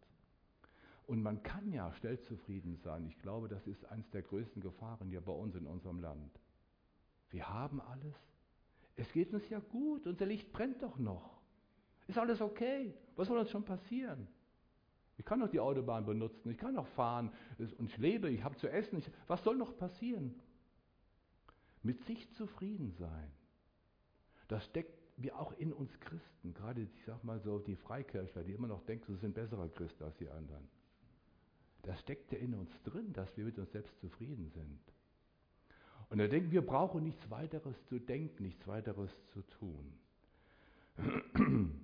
Und 1.07 1.21
man 1.21 1.41
kann 1.43 1.71
ja 1.71 1.91
schnell 1.93 2.19
zufrieden 2.21 2.77
sein. 2.77 3.05
Ich 3.05 3.17
glaube, 3.19 3.47
das 3.47 3.65
ist 3.67 3.85
eines 3.85 4.09
der 4.11 4.21
größten 4.21 4.61
Gefahren 4.61 5.09
hier 5.09 5.21
bei 5.21 5.33
uns 5.33 5.55
in 5.55 5.65
unserem 5.65 5.99
Land. 5.99 6.39
Wir 7.33 7.49
haben 7.49 7.81
alles. 7.81 8.15
Es 8.95 9.11
geht 9.11 9.33
uns 9.33 9.49
ja 9.49 9.59
gut. 9.59 10.05
Unser 10.05 10.27
Licht 10.27 10.53
brennt 10.53 10.81
doch 10.83 10.97
noch. 10.99 11.41
Ist 12.07 12.17
alles 12.17 12.39
okay? 12.41 12.93
Was 13.15 13.27
soll 13.27 13.39
uns 13.39 13.49
schon 13.49 13.65
passieren? 13.65 14.27
Ich 15.17 15.25
kann 15.25 15.39
doch 15.39 15.49
die 15.49 15.59
Autobahn 15.59 16.05
benutzen. 16.05 16.51
Ich 16.51 16.57
kann 16.57 16.75
doch 16.75 16.87
fahren. 16.89 17.31
Und 17.57 17.89
ich 17.89 17.97
lebe. 17.97 18.29
Ich 18.29 18.43
habe 18.43 18.55
zu 18.57 18.69
essen. 18.69 18.99
Ich, 18.99 19.09
was 19.27 19.43
soll 19.43 19.57
noch 19.57 19.75
passieren? 19.75 20.39
Mit 21.81 22.03
sich 22.05 22.31
zufrieden 22.33 22.93
sein. 22.99 23.31
Das 24.47 24.63
steckt 24.65 25.03
wir 25.17 25.39
auch 25.39 25.53
in 25.53 25.71
uns 25.73 25.99
Christen, 25.99 26.53
gerade 26.53 26.81
ich 26.81 27.05
sag 27.05 27.23
mal 27.23 27.39
so 27.39 27.59
die 27.59 27.75
Freikirchler, 27.75 28.43
die 28.43 28.53
immer 28.53 28.67
noch 28.67 28.83
denken, 28.85 29.13
sie 29.13 29.19
sind 29.19 29.35
besserer 29.35 29.69
Christ 29.69 30.01
als 30.01 30.17
die 30.17 30.29
anderen. 30.29 30.67
Das 31.83 31.99
steckt 31.99 32.31
ja 32.31 32.39
in 32.39 32.55
uns 32.55 32.71
drin, 32.83 33.13
dass 33.13 33.35
wir 33.37 33.45
mit 33.45 33.59
uns 33.59 33.71
selbst 33.71 33.99
zufrieden 33.99 34.49
sind. 34.49 34.79
Und 36.09 36.17
da 36.19 36.27
denken 36.27 36.51
wir 36.51 36.65
brauchen 36.65 37.03
nichts 37.03 37.29
weiteres 37.29 37.75
zu 37.87 37.99
denken, 37.99 38.43
nichts 38.43 38.67
weiteres 38.67 39.11
zu 39.33 39.41
tun. 39.43 39.93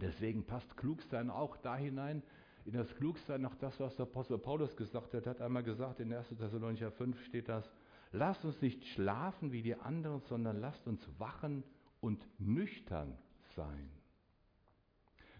Deswegen 0.00 0.44
passt 0.44 0.76
Klugsein 0.76 1.30
auch 1.30 1.56
da 1.58 1.76
hinein, 1.76 2.22
in 2.64 2.72
das 2.72 2.94
Klugsein 2.96 3.42
nach 3.42 3.54
das, 3.56 3.78
was 3.78 3.94
der 3.96 4.06
Apostel 4.06 4.38
Paulus 4.38 4.76
gesagt 4.76 5.14
hat. 5.14 5.26
Er 5.26 5.30
hat 5.30 5.40
einmal 5.40 5.62
gesagt, 5.62 6.00
in 6.00 6.12
1. 6.12 6.28
Thessalonicher 6.28 6.90
5 6.90 7.22
steht 7.24 7.48
das, 7.48 7.70
lasst 8.10 8.44
uns 8.44 8.60
nicht 8.60 8.84
schlafen 8.86 9.52
wie 9.52 9.62
die 9.62 9.74
anderen, 9.74 10.20
sondern 10.22 10.60
lasst 10.60 10.86
uns 10.86 11.06
wachen 11.18 11.62
und 12.00 12.26
nüchtern 12.38 13.16
sein. 13.54 13.90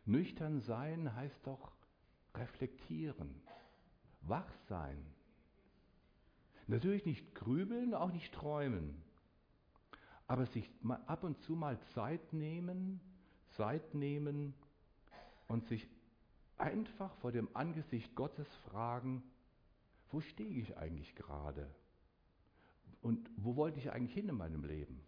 Nüchtern 0.05 0.61
sein 0.61 1.15
heißt 1.15 1.47
doch 1.47 1.73
reflektieren, 2.35 3.43
wach 4.21 4.51
sein. 4.69 5.05
Natürlich 6.67 7.05
nicht 7.05 7.35
grübeln, 7.35 7.95
auch 7.95 8.13
nicht 8.13 8.33
träumen, 8.33 9.03
aber 10.27 10.47
sich 10.47 10.71
ab 11.07 11.25
und 11.25 11.39
zu 11.43 11.55
mal 11.55 11.79
Zeit 11.95 12.33
nehmen, 12.33 13.01
Zeit 13.57 13.95
nehmen 13.95 14.55
und 15.47 15.67
sich 15.67 15.87
einfach 16.57 17.15
vor 17.17 17.33
dem 17.33 17.49
Angesicht 17.55 18.15
Gottes 18.15 18.49
fragen, 18.69 19.23
wo 20.11 20.21
stehe 20.21 20.61
ich 20.61 20.77
eigentlich 20.77 21.15
gerade? 21.15 21.69
Und 23.03 23.29
wo 23.37 23.57
wollte 23.57 23.79
ich 23.79 23.91
eigentlich 23.93 24.15
hin 24.15 24.29
in 24.29 24.37
meinem 24.37 24.65
Leben? 24.65 25.01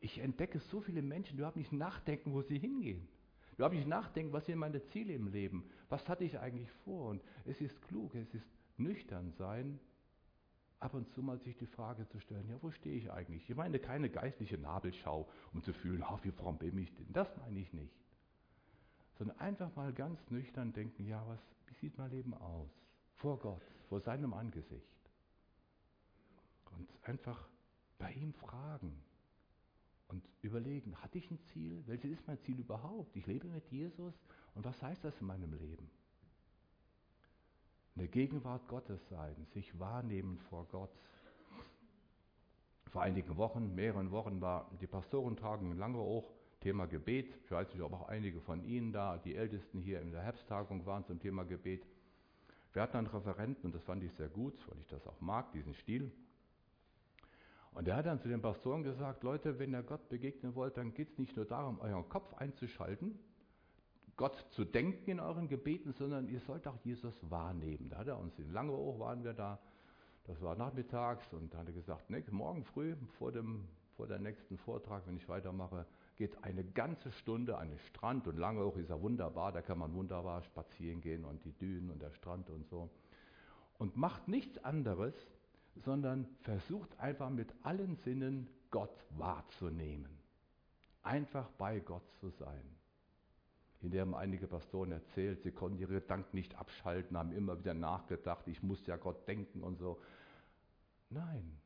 Ich 0.00 0.18
entdecke 0.18 0.58
so 0.58 0.82
viele 0.82 1.00
Menschen, 1.00 1.36
die 1.36 1.38
überhaupt 1.38 1.56
nicht 1.56 1.72
nachdenken, 1.72 2.34
wo 2.34 2.42
sie 2.42 2.58
hingehen. 2.58 3.08
Die 3.52 3.54
überhaupt 3.56 3.76
nicht 3.76 3.88
nachdenken, 3.88 4.34
was 4.34 4.44
sind 4.44 4.58
meine 4.58 4.84
Ziele 4.88 5.14
im 5.14 5.28
Leben? 5.28 5.64
Was 5.88 6.06
hatte 6.08 6.24
ich 6.24 6.38
eigentlich 6.38 6.70
vor? 6.84 7.08
Und 7.10 7.22
es 7.46 7.58
ist 7.62 7.80
klug, 7.82 8.14
es 8.14 8.34
ist 8.34 8.46
nüchtern 8.76 9.32
sein, 9.38 9.80
ab 10.80 10.94
und 10.94 11.08
zu 11.10 11.22
mal 11.22 11.38
sich 11.38 11.56
die 11.56 11.66
Frage 11.66 12.06
zu 12.08 12.20
stellen, 12.20 12.48
ja, 12.48 12.56
wo 12.60 12.70
stehe 12.70 12.96
ich 12.96 13.10
eigentlich? 13.10 13.48
Ich 13.48 13.56
meine 13.56 13.78
keine 13.78 14.10
geistliche 14.10 14.58
Nabelschau, 14.58 15.28
um 15.52 15.62
zu 15.62 15.72
fühlen, 15.72 16.02
ach, 16.06 16.22
wie 16.24 16.30
fromm 16.30 16.58
bin 16.58 16.76
ich 16.78 16.94
denn? 16.94 17.12
Das 17.12 17.28
meine 17.38 17.60
ich 17.60 17.72
nicht. 17.72 17.94
Sondern 19.18 19.38
einfach 19.38 19.74
mal 19.76 19.92
ganz 19.92 20.18
nüchtern 20.30 20.72
denken, 20.72 21.06
ja, 21.06 21.24
was, 21.28 21.40
wie 21.66 21.74
sieht 21.74 21.96
mein 21.96 22.10
Leben 22.10 22.34
aus? 22.34 22.70
Vor 23.16 23.38
Gott, 23.38 23.62
vor 23.88 24.00
seinem 24.00 24.34
Angesicht. 24.34 24.86
Und 26.76 26.88
einfach 27.04 27.48
bei 27.98 28.12
ihm 28.12 28.32
fragen, 28.34 29.00
und 30.08 30.22
überlegen, 30.42 30.96
hatte 31.02 31.18
ich 31.18 31.30
ein 31.30 31.40
Ziel? 31.52 31.82
Welches 31.86 32.12
ist 32.12 32.26
mein 32.26 32.38
Ziel 32.40 32.58
überhaupt? 32.58 33.16
Ich 33.16 33.26
lebe 33.26 33.48
mit 33.48 33.66
Jesus 33.70 34.14
und 34.54 34.64
was 34.64 34.80
heißt 34.80 35.04
das 35.04 35.20
in 35.20 35.26
meinem 35.26 35.52
Leben? 35.54 35.90
In 37.94 38.00
der 38.00 38.08
Gegenwart 38.08 38.66
Gottes 38.66 39.00
sein, 39.08 39.36
sich 39.52 39.78
wahrnehmen 39.78 40.38
vor 40.50 40.66
Gott. 40.72 40.90
Vor 42.90 43.02
einigen 43.02 43.36
Wochen, 43.36 43.72
mehreren 43.74 44.10
Wochen 44.10 44.40
war 44.40 44.68
die 44.80 44.88
Pastorentagung 44.88 45.70
in 45.70 45.78
Langeoog, 45.78 46.28
Thema 46.60 46.86
Gebet. 46.86 47.32
Ich 47.44 47.50
weiß 47.52 47.72
nicht, 47.72 47.82
ob 47.82 47.92
auch 47.92 48.08
einige 48.08 48.40
von 48.40 48.64
Ihnen 48.64 48.92
da, 48.92 49.18
die 49.18 49.36
Ältesten 49.36 49.80
hier 49.80 50.00
in 50.00 50.10
der 50.10 50.22
Herbsttagung 50.22 50.84
waren 50.86 51.04
zum 51.04 51.20
Thema 51.20 51.44
Gebet. 51.44 51.86
Wir 52.72 52.82
hatten 52.82 52.96
einen 52.96 53.06
Referenten 53.06 53.66
und 53.66 53.74
das 53.74 53.84
fand 53.84 54.02
ich 54.02 54.12
sehr 54.14 54.28
gut, 54.28 54.54
weil 54.68 54.80
ich 54.80 54.88
das 54.88 55.06
auch 55.06 55.20
mag, 55.20 55.52
diesen 55.52 55.74
Stil. 55.74 56.10
Und 57.74 57.86
er 57.86 57.96
hat 57.96 58.06
dann 58.06 58.20
zu 58.20 58.28
den 58.28 58.42
Pastoren 58.42 58.82
gesagt, 58.82 59.22
Leute, 59.22 59.60
wenn 59.60 59.72
ihr 59.72 59.84
Gott 59.84 60.08
begegnen 60.08 60.56
wollt, 60.56 60.76
dann 60.76 60.94
geht 60.94 61.10
es 61.10 61.18
nicht 61.18 61.36
nur 61.36 61.44
darum, 61.44 61.78
euren 61.80 62.08
Kopf 62.08 62.34
einzuschalten, 62.34 63.18
Gott 64.16 64.36
zu 64.50 64.64
denken 64.64 65.10
in 65.10 65.20
euren 65.20 65.48
Gebeten, 65.48 65.92
sondern 65.92 66.28
ihr 66.28 66.40
sollt 66.40 66.66
auch 66.66 66.78
Jesus 66.84 67.14
wahrnehmen. 67.30 67.88
Da 67.88 67.98
hat 67.98 68.08
er 68.08 68.18
uns 68.18 68.38
in 68.38 68.52
Langeoog 68.52 68.98
waren 68.98 69.24
wir 69.24 69.32
da, 69.32 69.58
das 70.24 70.40
war 70.40 70.56
nachmittags 70.56 71.32
und 71.32 71.52
da 71.52 71.58
hat 71.58 71.66
er 71.66 71.72
gesagt, 71.72 72.10
ne, 72.10 72.22
morgen 72.30 72.64
früh 72.64 72.94
vor, 73.18 73.32
dem, 73.32 73.68
vor 73.96 74.06
der 74.06 74.18
nächsten 74.18 74.56
Vortrag, 74.58 75.06
wenn 75.06 75.16
ich 75.16 75.28
weitermache, 75.28 75.86
geht 76.16 76.42
eine 76.44 76.64
ganze 76.64 77.10
Stunde 77.12 77.58
an 77.58 77.68
den 77.68 77.78
Strand 77.78 78.28
und 78.28 78.38
Langeoog 78.38 78.76
ist 78.76 78.90
ja 78.90 79.00
wunderbar, 79.00 79.52
da 79.52 79.62
kann 79.62 79.78
man 79.78 79.92
wunderbar 79.94 80.42
spazieren 80.42 81.00
gehen 81.00 81.24
und 81.24 81.44
die 81.44 81.52
Dünen 81.52 81.90
und 81.90 82.00
der 82.00 82.12
Strand 82.12 82.50
und 82.50 82.66
so. 82.68 82.88
Und 83.78 83.96
macht 83.96 84.28
nichts 84.28 84.62
anderes, 84.64 85.14
sondern 85.84 86.26
versucht 86.42 86.98
einfach 87.00 87.30
mit 87.30 87.52
allen 87.62 87.96
Sinnen 87.96 88.48
Gott 88.70 89.04
wahrzunehmen. 89.10 90.18
Einfach 91.02 91.50
bei 91.58 91.80
Gott 91.80 92.08
zu 92.20 92.30
sein. 92.30 92.64
In 93.84 93.90
der 93.90 94.00
haben 94.00 94.14
einige 94.14 94.46
Pastoren 94.46 94.92
erzählt, 94.92 95.42
sie 95.42 95.52
konnten 95.52 95.78
ihre 95.78 96.00
Gedanken 96.00 96.34
nicht 96.34 96.54
abschalten, 96.54 97.18
haben 97.18 97.32
immer 97.32 97.58
wieder 97.58 97.74
nachgedacht, 97.74 98.48
ich 98.48 98.62
muss 98.62 98.86
ja 98.86 98.96
Gott 98.96 99.28
denken 99.28 99.62
und 99.62 99.76
so. 99.76 100.00
Nein, 101.10 101.60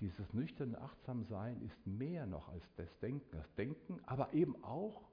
dieses 0.00 0.32
nüchterne 0.32 0.80
Achtsamsein 0.80 1.62
ist 1.62 1.86
mehr 1.86 2.26
noch 2.26 2.48
als 2.48 2.64
das 2.74 2.98
Denken. 2.98 3.24
Das 3.30 3.54
Denken, 3.54 4.00
aber 4.04 4.34
eben 4.34 4.64
auch 4.64 5.08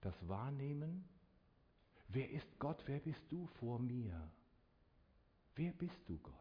das 0.00 0.14
Wahrnehmen. 0.28 1.04
Wer 2.06 2.30
ist 2.30 2.60
Gott? 2.60 2.80
Wer 2.86 3.00
bist 3.00 3.24
du 3.30 3.48
vor 3.58 3.80
mir? 3.80 4.30
Wer 5.56 5.72
bist 5.72 6.08
du 6.08 6.18
Gott? 6.18 6.34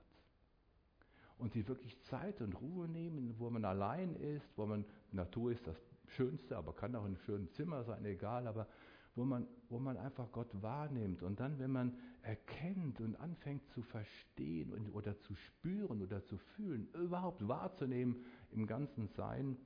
und 1.40 1.52
sich 1.52 1.68
wirklich 1.68 2.00
Zeit 2.04 2.40
und 2.40 2.54
Ruhe 2.54 2.88
nehmen, 2.88 3.36
wo 3.40 3.50
man 3.50 3.66
allein 3.66 4.16
ist, 4.16 4.48
wo 4.56 4.66
man, 4.66 4.86
Natur 5.12 5.52
ist 5.52 5.66
das 5.68 5.76
Schönste, 6.16 6.58
aber 6.58 6.74
kann 6.74 6.96
auch 6.96 7.06
ein 7.06 7.18
schönes 7.18 7.52
Zimmer 7.54 7.84
sein, 7.84 8.06
egal, 8.06 8.48
aber 8.48 8.68
wo 9.16 9.26
man, 9.26 9.48
wo 9.70 9.80
man 9.80 9.98
einfach 9.98 10.32
Gott 10.32 10.50
wahrnimmt. 10.62 11.22
Und 11.22 11.40
dann, 11.40 11.60
wenn 11.60 11.72
man 11.72 11.98
erkennt 12.24 13.00
und 13.00 13.16
anfängt 13.18 13.68
zu 13.70 13.82
verstehen 13.84 14.72
und, 14.72 14.90
oder 14.90 15.20
zu 15.20 15.36
spüren 15.36 16.02
oder 16.02 16.24
zu 16.26 16.38
fühlen, 16.56 16.88
überhaupt 16.94 17.48
wahrzunehmen 17.48 18.26
im 18.52 18.66
ganzen 18.66 19.08
Sein, 19.10 19.58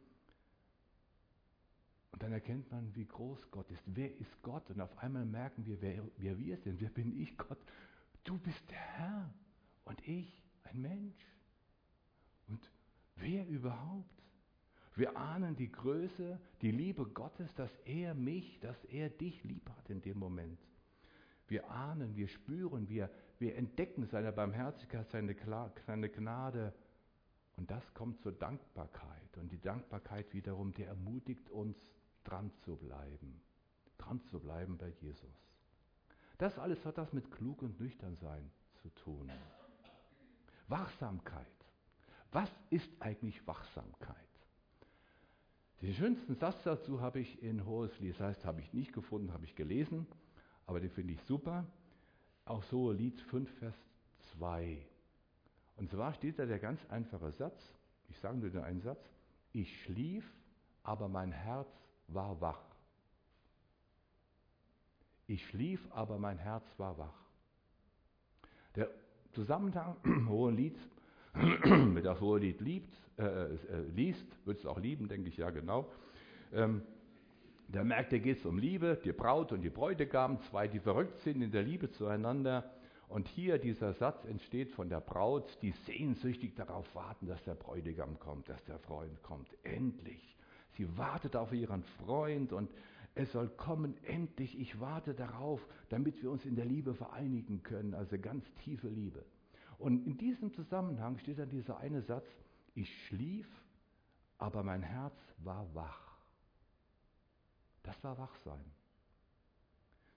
und 2.18 2.24
dann 2.24 2.32
erkennt 2.32 2.72
man, 2.72 2.96
wie 2.96 3.06
groß 3.06 3.52
Gott 3.52 3.70
ist. 3.70 3.84
Wer 3.86 4.12
ist 4.18 4.42
Gott? 4.42 4.68
Und 4.72 4.82
auf 4.82 4.98
einmal 4.98 5.24
merken 5.24 5.68
wir, 5.68 5.80
wer, 5.84 6.04
wer 6.18 6.36
wir 6.40 6.58
sind. 6.58 6.82
Wer 6.82 6.90
bin 6.90 7.16
ich, 7.16 7.38
Gott? 7.38 7.60
Du 8.24 8.40
bist 8.40 8.68
der 8.72 8.80
Herr 8.80 9.34
und 9.86 10.02
ich, 10.08 10.42
ein 10.64 10.82
Mensch. 10.82 11.24
Und 12.48 12.72
wer 13.18 13.48
überhaupt? 13.48 14.24
Wir 14.98 15.16
ahnen 15.16 15.56
die 15.56 15.72
Größe, 15.72 16.40
die 16.64 16.72
Liebe 16.72 17.06
Gottes, 17.06 17.54
dass 17.54 17.70
er 17.86 18.16
mich, 18.16 18.60
dass 18.62 18.84
er 18.86 19.12
dich 19.12 19.44
lieb 19.44 19.70
hat 19.70 19.92
in 19.92 20.02
dem 20.02 20.18
Moment. 20.18 20.60
Wir 21.48 21.70
ahnen, 21.70 22.16
wir 22.16 22.28
spüren, 22.28 22.90
wir, 22.90 23.12
wir 23.38 23.56
entdecken 23.58 24.08
seine 24.08 24.32
Barmherzigkeit, 24.32 25.08
seine, 25.12 25.36
seine 25.86 26.10
Gnade. 26.10 26.74
Und 27.58 27.70
das 27.70 27.94
kommt 27.94 28.20
zur 28.22 28.32
Dankbarkeit. 28.32 29.38
Und 29.38 29.52
die 29.52 29.62
Dankbarkeit 29.62 30.34
wiederum, 30.34 30.74
die 30.74 30.84
ermutigt 30.84 31.48
uns, 31.52 31.78
dran 32.24 32.52
zu 32.66 32.76
bleiben. 32.76 33.40
Dran 34.00 34.20
zu 34.24 34.40
bleiben 34.40 34.80
bei 34.80 34.90
Jesus. 35.00 35.30
Das 36.40 36.58
alles 36.58 36.84
hat 36.86 36.98
das 36.98 37.14
mit 37.14 37.30
klug 37.30 37.62
und 37.62 37.80
nüchtern 37.80 38.16
sein 38.16 38.50
zu 38.82 38.90
tun. 38.96 39.32
Wachsamkeit. 40.68 41.46
Was 42.32 42.50
ist 42.72 42.90
eigentlich 43.00 43.46
Wachsamkeit? 43.46 44.27
Den 45.82 45.94
schönsten 45.94 46.36
Satz 46.36 46.64
dazu 46.64 47.02
habe 47.02 47.20
ich 47.20 47.42
in 47.44 47.66
Hoheslied, 47.66 48.16
das 48.16 48.20
heißt, 48.20 48.46
habe 48.46 48.62
ich 48.62 48.74
nicht 48.74 48.94
gefunden, 48.94 49.32
habe 49.32 49.46
ich 49.46 49.56
gelesen, 49.56 50.08
aber 50.66 50.80
den 50.80 50.90
finde 50.90 51.14
ich 51.14 51.22
super. 51.24 51.66
Auch 52.46 52.64
so 52.64 52.92
Lied 52.92 53.22
5, 53.22 53.50
Vers 53.60 53.76
2. 54.38 54.84
Und 55.76 55.92
zwar 55.92 56.14
steht 56.14 56.40
da 56.40 56.46
der 56.48 56.58
ganz 56.58 56.84
einfache 56.90 57.32
Satz, 57.32 57.62
ich 58.10 58.18
sage 58.20 58.38
nur 58.38 58.50
den 58.50 58.64
einen 58.64 58.82
Satz, 58.82 59.04
ich 59.54 59.84
schlief, 59.84 60.26
aber 60.82 61.08
mein 61.08 61.32
Herz 61.32 61.70
war 62.08 62.42
wach. 62.42 62.64
Ich 65.28 65.46
schlief, 65.48 65.86
aber 65.92 66.18
mein 66.18 66.40
Herz 66.40 66.66
war 66.78 66.98
wach. 66.98 67.26
Der 68.76 68.90
Zusammenhang 69.34 69.98
Hohen 70.28 70.56
Hohelied 72.20 72.62
liebt, 72.62 72.94
äh, 73.18 73.24
äh, 73.24 73.58
liest, 73.96 74.26
wird 74.46 74.60
es 74.60 74.66
auch 74.66 74.80
lieben, 74.80 75.08
denke 75.08 75.30
ich, 75.30 75.38
ja 75.38 75.50
genau. 75.50 75.90
Ähm, 76.54 76.82
Da 77.70 77.84
merkt 77.84 78.14
er, 78.14 78.20
geht 78.20 78.38
es 78.40 78.46
um 78.46 78.58
Liebe, 78.58 78.98
die 79.04 79.12
Braut 79.12 79.52
und 79.52 79.62
die 79.62 79.70
Bräutigam, 79.70 80.40
zwei, 80.50 80.70
die 80.70 80.80
verrückt 80.80 81.20
sind 81.20 81.42
in 81.42 81.52
der 81.52 81.64
Liebe 81.64 81.92
zueinander. 81.92 82.64
Und 83.10 83.28
hier 83.28 83.58
dieser 83.58 83.94
Satz 83.94 84.24
entsteht 84.26 84.72
von 84.72 84.90
der 84.90 85.02
Braut, 85.02 85.58
die 85.62 85.72
sehnsüchtig 85.86 86.56
darauf 86.56 86.86
warten, 86.96 87.28
dass 87.28 87.44
der 87.44 87.56
Bräutigam 87.56 88.20
kommt, 88.20 88.48
dass 88.48 88.64
der 88.66 88.80
Freund 88.80 89.22
kommt. 89.22 89.50
Endlich. 89.64 90.38
Sie 90.78 90.98
wartet 90.98 91.36
auf 91.36 91.52
ihren 91.52 91.84
Freund 92.06 92.54
und 92.54 92.70
es 93.16 93.32
soll 93.32 93.50
kommen, 93.50 93.96
endlich, 94.04 94.58
ich 94.60 94.80
warte 94.80 95.14
darauf, 95.14 95.60
damit 95.90 96.22
wir 96.22 96.32
uns 96.32 96.46
in 96.46 96.56
der 96.56 96.66
Liebe 96.66 96.94
vereinigen 96.94 97.64
können, 97.64 97.94
also 97.96 98.18
ganz 98.18 98.46
tiefe 98.64 98.88
Liebe. 98.88 99.26
Und 99.78 100.06
in 100.06 100.18
diesem 100.18 100.52
Zusammenhang 100.54 101.18
steht 101.20 101.40
dann 101.40 101.50
dieser 101.50 101.78
eine 101.78 102.02
Satz, 102.02 102.26
ich 102.74 103.06
schlief, 103.06 103.48
aber 104.38 104.64
mein 104.64 104.82
Herz 104.82 105.16
war 105.40 105.68
wach. 105.74 106.18
Das 107.84 108.04
war 108.04 108.18
Wachsein. 108.18 108.66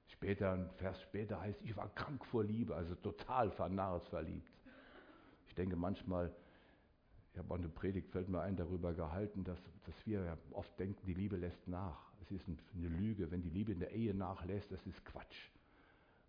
Später, 0.09 0.53
ein 0.53 0.71
Vers 0.77 1.01
später 1.03 1.41
heißt, 1.41 1.61
ich 1.63 1.77
war 1.77 1.89
krank 1.95 2.25
vor 2.27 2.45
Liebe, 2.45 2.75
also 2.75 2.95
total 2.97 3.51
vernarrt 3.51 4.09
verliebt. 4.09 4.51
Ich 5.47 5.55
denke 5.55 5.77
manchmal, 5.77 6.35
ich 7.33 7.39
habe 7.39 7.55
auch 7.55 7.59
eine 7.59 7.69
Predigt, 7.69 8.11
fällt 8.11 8.29
mir 8.29 8.41
ein, 8.41 8.57
darüber 8.57 8.93
gehalten, 8.93 9.45
dass, 9.45 9.59
dass 9.87 9.95
wir 10.07 10.37
oft 10.51 10.79
denken, 10.79 11.07
die 11.07 11.15
Liebe 11.15 11.37
lässt 11.37 11.67
nach. 11.69 12.11
Es 12.23 12.31
ist 12.31 12.45
eine 12.49 12.89
Lüge, 12.89 13.31
wenn 13.31 13.41
die 13.41 13.51
Liebe 13.51 13.73
in 13.73 13.81
der 13.81 13.93
Ehe 13.93 14.15
nachlässt, 14.15 14.71
das 14.73 14.85
ist 14.87 15.05
Quatsch. 15.05 15.49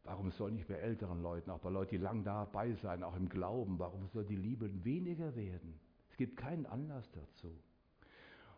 Warum 0.03 0.31
soll 0.31 0.51
nicht 0.51 0.67
bei 0.67 0.75
älteren 0.75 1.21
Leuten, 1.21 1.51
auch 1.51 1.59
bei 1.59 1.69
Leuten, 1.69 1.91
die 1.91 2.01
lang 2.01 2.23
dabei 2.23 2.73
sein, 2.73 3.03
auch 3.03 3.15
im 3.15 3.29
Glauben, 3.29 3.77
warum 3.77 4.07
soll 4.07 4.25
die 4.25 4.35
Liebe 4.35 4.69
weniger 4.83 5.35
werden? 5.35 5.79
Es 6.09 6.17
gibt 6.17 6.37
keinen 6.37 6.65
Anlass 6.65 7.09
dazu. 7.11 7.55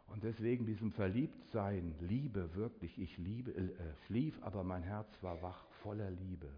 Und 0.08 0.24
deswegen 0.24 0.66
diesem 0.66 0.92
Verliebtsein, 0.92 1.96
Liebe 2.00 2.54
wirklich, 2.56 2.98
ich 3.00 3.18
liebe, 3.18 3.52
äh, 3.52 3.96
schlief, 4.06 4.38
aber 4.42 4.64
mein 4.64 4.84
Herz 4.84 5.08
war 5.22 5.42
wach, 5.42 5.66
voller 5.82 6.12
Liebe. 6.12 6.50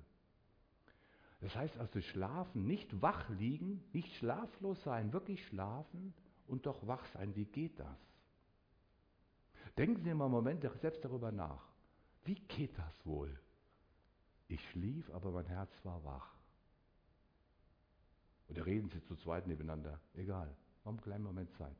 Das 1.41 1.55
heißt 1.55 1.77
also 1.77 2.01
schlafen, 2.01 2.65
nicht 2.65 3.01
wach 3.01 3.29
liegen, 3.29 3.83
nicht 3.93 4.13
schlaflos 4.15 4.81
sein, 4.83 5.13
wirklich 5.13 5.45
schlafen 5.47 6.13
und 6.47 6.65
doch 6.65 6.87
wach 6.87 7.05
sein. 7.13 7.35
Wie 7.35 7.45
geht 7.45 7.79
das? 7.79 7.97
Denken 9.77 10.01
Sie 10.03 10.13
mal 10.13 10.25
einen 10.25 10.33
Moment 10.33 10.65
selbst 10.81 11.03
darüber 11.03 11.31
nach. 11.31 11.67
Wie 12.23 12.35
geht 12.35 12.77
das 12.77 13.05
wohl? 13.05 13.37
Ich 14.47 14.61
schlief, 14.69 15.09
aber 15.11 15.31
mein 15.31 15.47
Herz 15.47 15.71
war 15.83 16.03
wach. 16.03 16.35
Oder 18.47 18.65
reden 18.65 18.89
Sie 18.89 19.03
zu 19.03 19.15
zweit 19.15 19.47
nebeneinander? 19.47 19.99
Egal. 20.13 20.55
Haben 20.83 20.97
einen 20.97 21.01
kleinen 21.01 21.23
Moment 21.23 21.51
Zeit. 21.57 21.77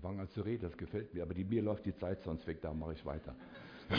Sie 0.00 0.06
fangen 0.06 0.20
an 0.20 0.30
zu 0.30 0.40
reden, 0.40 0.62
das 0.62 0.78
gefällt 0.78 1.12
mir, 1.12 1.22
aber 1.22 1.34
die, 1.34 1.44
mir 1.44 1.60
läuft 1.60 1.84
die 1.84 1.94
Zeit 1.94 2.22
sonst 2.22 2.46
weg, 2.46 2.62
da 2.62 2.72
mache 2.72 2.94
ich 2.94 3.04
weiter. 3.04 3.36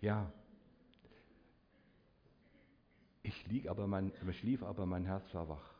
ja, 0.00 0.32
ich, 3.22 3.46
lieg 3.46 3.68
aber 3.68 3.86
mein, 3.86 4.10
schlief, 4.32 4.64
aber 4.64 4.84
mein 4.84 5.04
Herz 5.04 5.32
war 5.32 5.48
wach. 5.48 5.74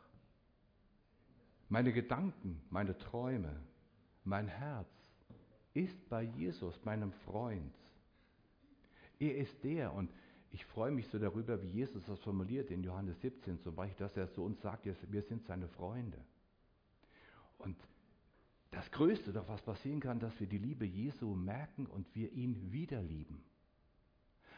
Meine 1.67 1.91
Gedanken, 1.91 2.61
meine 2.69 2.97
Träume, 2.97 3.53
mein 4.23 4.47
Herz 4.47 4.87
ist 5.73 6.07
bei 6.07 6.21
Jesus, 6.21 6.81
meinem 6.85 7.11
Freund. 7.25 7.75
Er 9.19 9.35
ist 9.35 9.61
der 9.65 9.91
und 9.91 10.09
ich 10.51 10.65
freue 10.67 10.91
mich 10.91 11.09
so 11.09 11.19
darüber, 11.19 11.61
wie 11.61 11.67
Jesus 11.67 12.05
das 12.05 12.19
formuliert 12.21 12.71
in 12.71 12.81
Johannes 12.81 13.19
17 13.19 13.59
zum 13.59 13.75
Beispiel, 13.75 14.07
dass 14.07 14.15
er 14.15 14.31
zu 14.31 14.41
uns 14.41 14.61
sagt, 14.61 14.85
wir 14.85 15.21
sind 15.23 15.43
seine 15.43 15.67
Freunde. 15.67 16.17
Und 17.63 17.77
das 18.71 18.89
Größte 18.91 19.33
doch, 19.33 19.47
was 19.47 19.61
passieren 19.61 19.99
kann, 19.99 20.19
dass 20.19 20.39
wir 20.39 20.47
die 20.47 20.57
Liebe 20.57 20.85
Jesu 20.85 21.35
merken 21.35 21.85
und 21.85 22.07
wir 22.15 22.31
ihn 22.31 22.71
wieder 22.71 23.01
lieben. 23.01 23.43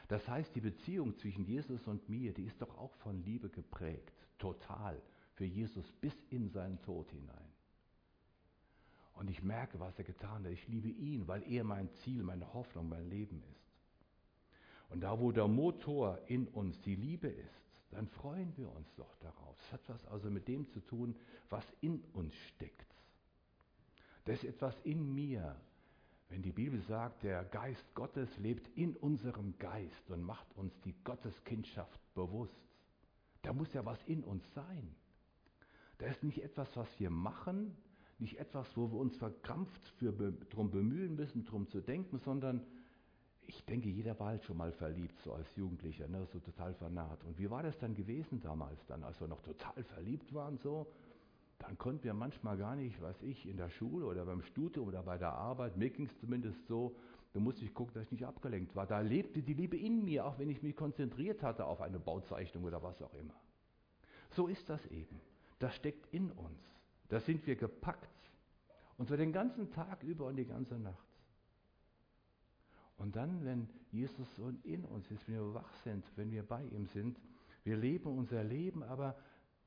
Das 0.08 0.28
heißt, 0.28 0.56
die 0.56 0.62
Beziehung 0.62 1.18
zwischen 1.18 1.46
Jesus 1.46 1.88
und 1.88 2.08
mir, 2.10 2.34
die 2.34 2.44
ist 2.44 2.62
doch 2.62 2.78
auch 2.78 2.94
von 2.98 3.24
Liebe 3.24 3.50
geprägt, 3.50 4.12
total, 4.38 5.02
für 5.36 5.46
Jesus 5.46 5.92
bis 5.94 6.14
in 6.30 6.50
seinen 6.50 6.82
Tod 6.84 7.10
hinein. 7.10 7.54
Und 9.16 9.30
ich 9.30 9.42
merke, 9.44 9.80
was 9.80 9.98
er 9.98 10.04
getan 10.04 10.44
hat. 10.44 10.52
Ich 10.52 10.68
liebe 10.68 10.90
ihn, 10.90 11.28
weil 11.28 11.44
er 11.50 11.64
mein 11.64 11.90
Ziel, 12.04 12.24
meine 12.24 12.52
Hoffnung, 12.54 12.90
mein 12.90 13.10
Leben 13.10 13.44
ist. 13.52 13.74
Und 14.90 15.02
da, 15.02 15.20
wo 15.20 15.32
der 15.32 15.48
Motor 15.48 16.20
in 16.28 16.48
uns 16.48 16.80
die 16.82 16.96
Liebe 16.96 17.28
ist, 17.28 17.82
dann 17.92 18.08
freuen 18.08 18.56
wir 18.58 18.72
uns 18.72 18.88
doch 18.96 19.16
darauf. 19.18 19.58
Es 19.66 19.74
hat 19.74 19.82
was 19.88 20.06
also 20.08 20.30
mit 20.30 20.48
dem 20.48 20.68
zu 20.70 20.80
tun, 20.82 21.16
was 21.50 21.66
in 21.82 22.04
uns 22.14 22.34
steckt. 22.56 22.93
Da 24.26 24.34
ist 24.34 24.44
etwas 24.44 24.76
in 24.84 25.14
mir. 25.14 25.56
Wenn 26.30 26.42
die 26.42 26.52
Bibel 26.52 26.82
sagt, 26.88 27.24
der 27.24 27.44
Geist 27.46 27.94
Gottes 27.94 28.30
lebt 28.38 28.68
in 28.76 28.96
unserem 28.96 29.58
Geist 29.60 30.10
und 30.10 30.24
macht 30.24 30.48
uns 30.56 30.74
die 30.82 30.96
Gotteskindschaft 31.04 32.00
bewusst, 32.16 32.60
da 33.44 33.54
muss 33.54 33.72
ja 33.74 33.86
was 33.86 34.02
in 34.06 34.24
uns 34.24 34.44
sein. 34.54 34.96
Da 36.00 36.08
ist 36.08 36.24
nicht 36.24 36.42
etwas, 36.42 36.68
was 36.76 36.88
wir 37.00 37.10
machen, 37.10 37.76
nicht 38.18 38.40
etwas, 38.40 38.66
wo 38.76 38.92
wir 38.92 39.00
uns 39.00 39.16
verkrampft 39.18 39.88
für, 40.00 40.12
drum 40.12 40.72
bemühen 40.72 41.16
müssen, 41.16 41.46
drum 41.46 41.68
zu 41.68 41.82
denken, 41.82 42.20
sondern 42.20 42.66
ich 43.46 43.64
denke, 43.66 43.90
jeder 43.90 44.18
war 44.20 44.28
halt 44.28 44.44
schon 44.46 44.58
mal 44.58 44.72
verliebt, 44.72 45.20
so 45.20 45.34
als 45.34 45.54
Jugendlicher, 45.56 46.08
ne, 46.08 46.26
so 46.32 46.40
total 46.40 46.74
vernarrt. 46.76 47.24
Und 47.26 47.38
wie 47.38 47.50
war 47.50 47.62
das 47.62 47.78
dann 47.80 47.94
gewesen 47.94 48.42
damals, 48.42 48.80
dann, 48.88 49.04
als 49.04 49.20
wir 49.20 49.28
noch 49.28 49.42
total 49.42 49.84
verliebt 49.84 50.34
waren, 50.34 50.58
so? 50.58 50.88
Dann 51.64 51.78
konnten 51.78 52.04
wir 52.04 52.14
manchmal 52.14 52.58
gar 52.58 52.76
nicht, 52.76 53.02
weiß 53.02 53.22
ich, 53.22 53.48
in 53.48 53.56
der 53.56 53.70
Schule 53.70 54.06
oder 54.06 54.26
beim 54.26 54.42
Studium 54.42 54.90
oder 54.90 55.02
bei 55.02 55.18
der 55.18 55.32
Arbeit, 55.32 55.78
mir 55.78 55.90
ging 55.90 56.08
es 56.08 56.20
zumindest 56.20 56.68
so, 56.68 56.94
da 57.32 57.40
musste 57.40 57.64
ich 57.64 57.74
gucken, 57.74 57.94
dass 57.94 58.04
ich 58.04 58.12
nicht 58.12 58.26
abgelenkt 58.26 58.76
war. 58.76 58.86
Da 58.86 59.00
lebte 59.00 59.42
die 59.42 59.54
Liebe 59.54 59.78
in 59.78 60.04
mir, 60.04 60.26
auch 60.26 60.38
wenn 60.38 60.50
ich 60.50 60.62
mich 60.62 60.76
konzentriert 60.76 61.42
hatte 61.42 61.66
auf 61.66 61.80
eine 61.80 62.00
Bauzeichnung 62.00 62.66
oder 62.66 62.84
was 62.84 63.02
auch 63.02 63.14
immer. 63.14 63.34
So 64.32 64.48
ist 64.48 64.70
das 64.70 64.86
eben. 64.88 65.22
Das 65.60 65.74
steckt 65.76 66.14
in 66.14 66.32
uns. 66.32 66.60
Da 67.08 67.22
sind 67.22 67.48
wir 67.48 67.56
gepackt. 67.56 68.10
Und 68.98 69.08
so 69.08 69.16
den 69.16 69.32
ganzen 69.32 69.72
Tag 69.72 70.04
über 70.04 70.26
und 70.26 70.36
die 70.36 70.46
ganze 70.46 70.78
Nacht. 70.78 71.08
Und 72.98 73.16
dann, 73.16 73.46
wenn 73.46 73.70
Jesus 73.92 74.28
so 74.36 74.52
in 74.64 74.84
uns 74.84 75.10
ist, 75.10 75.26
wenn 75.30 75.36
wir 75.36 75.54
wach 75.54 75.74
sind, 75.86 76.06
wenn 76.18 76.30
wir 76.30 76.44
bei 76.44 76.64
ihm 76.66 76.88
sind, 76.88 77.18
wir 77.64 77.78
leben 77.78 78.18
unser 78.18 78.44
Leben, 78.44 78.84
aber 78.84 79.16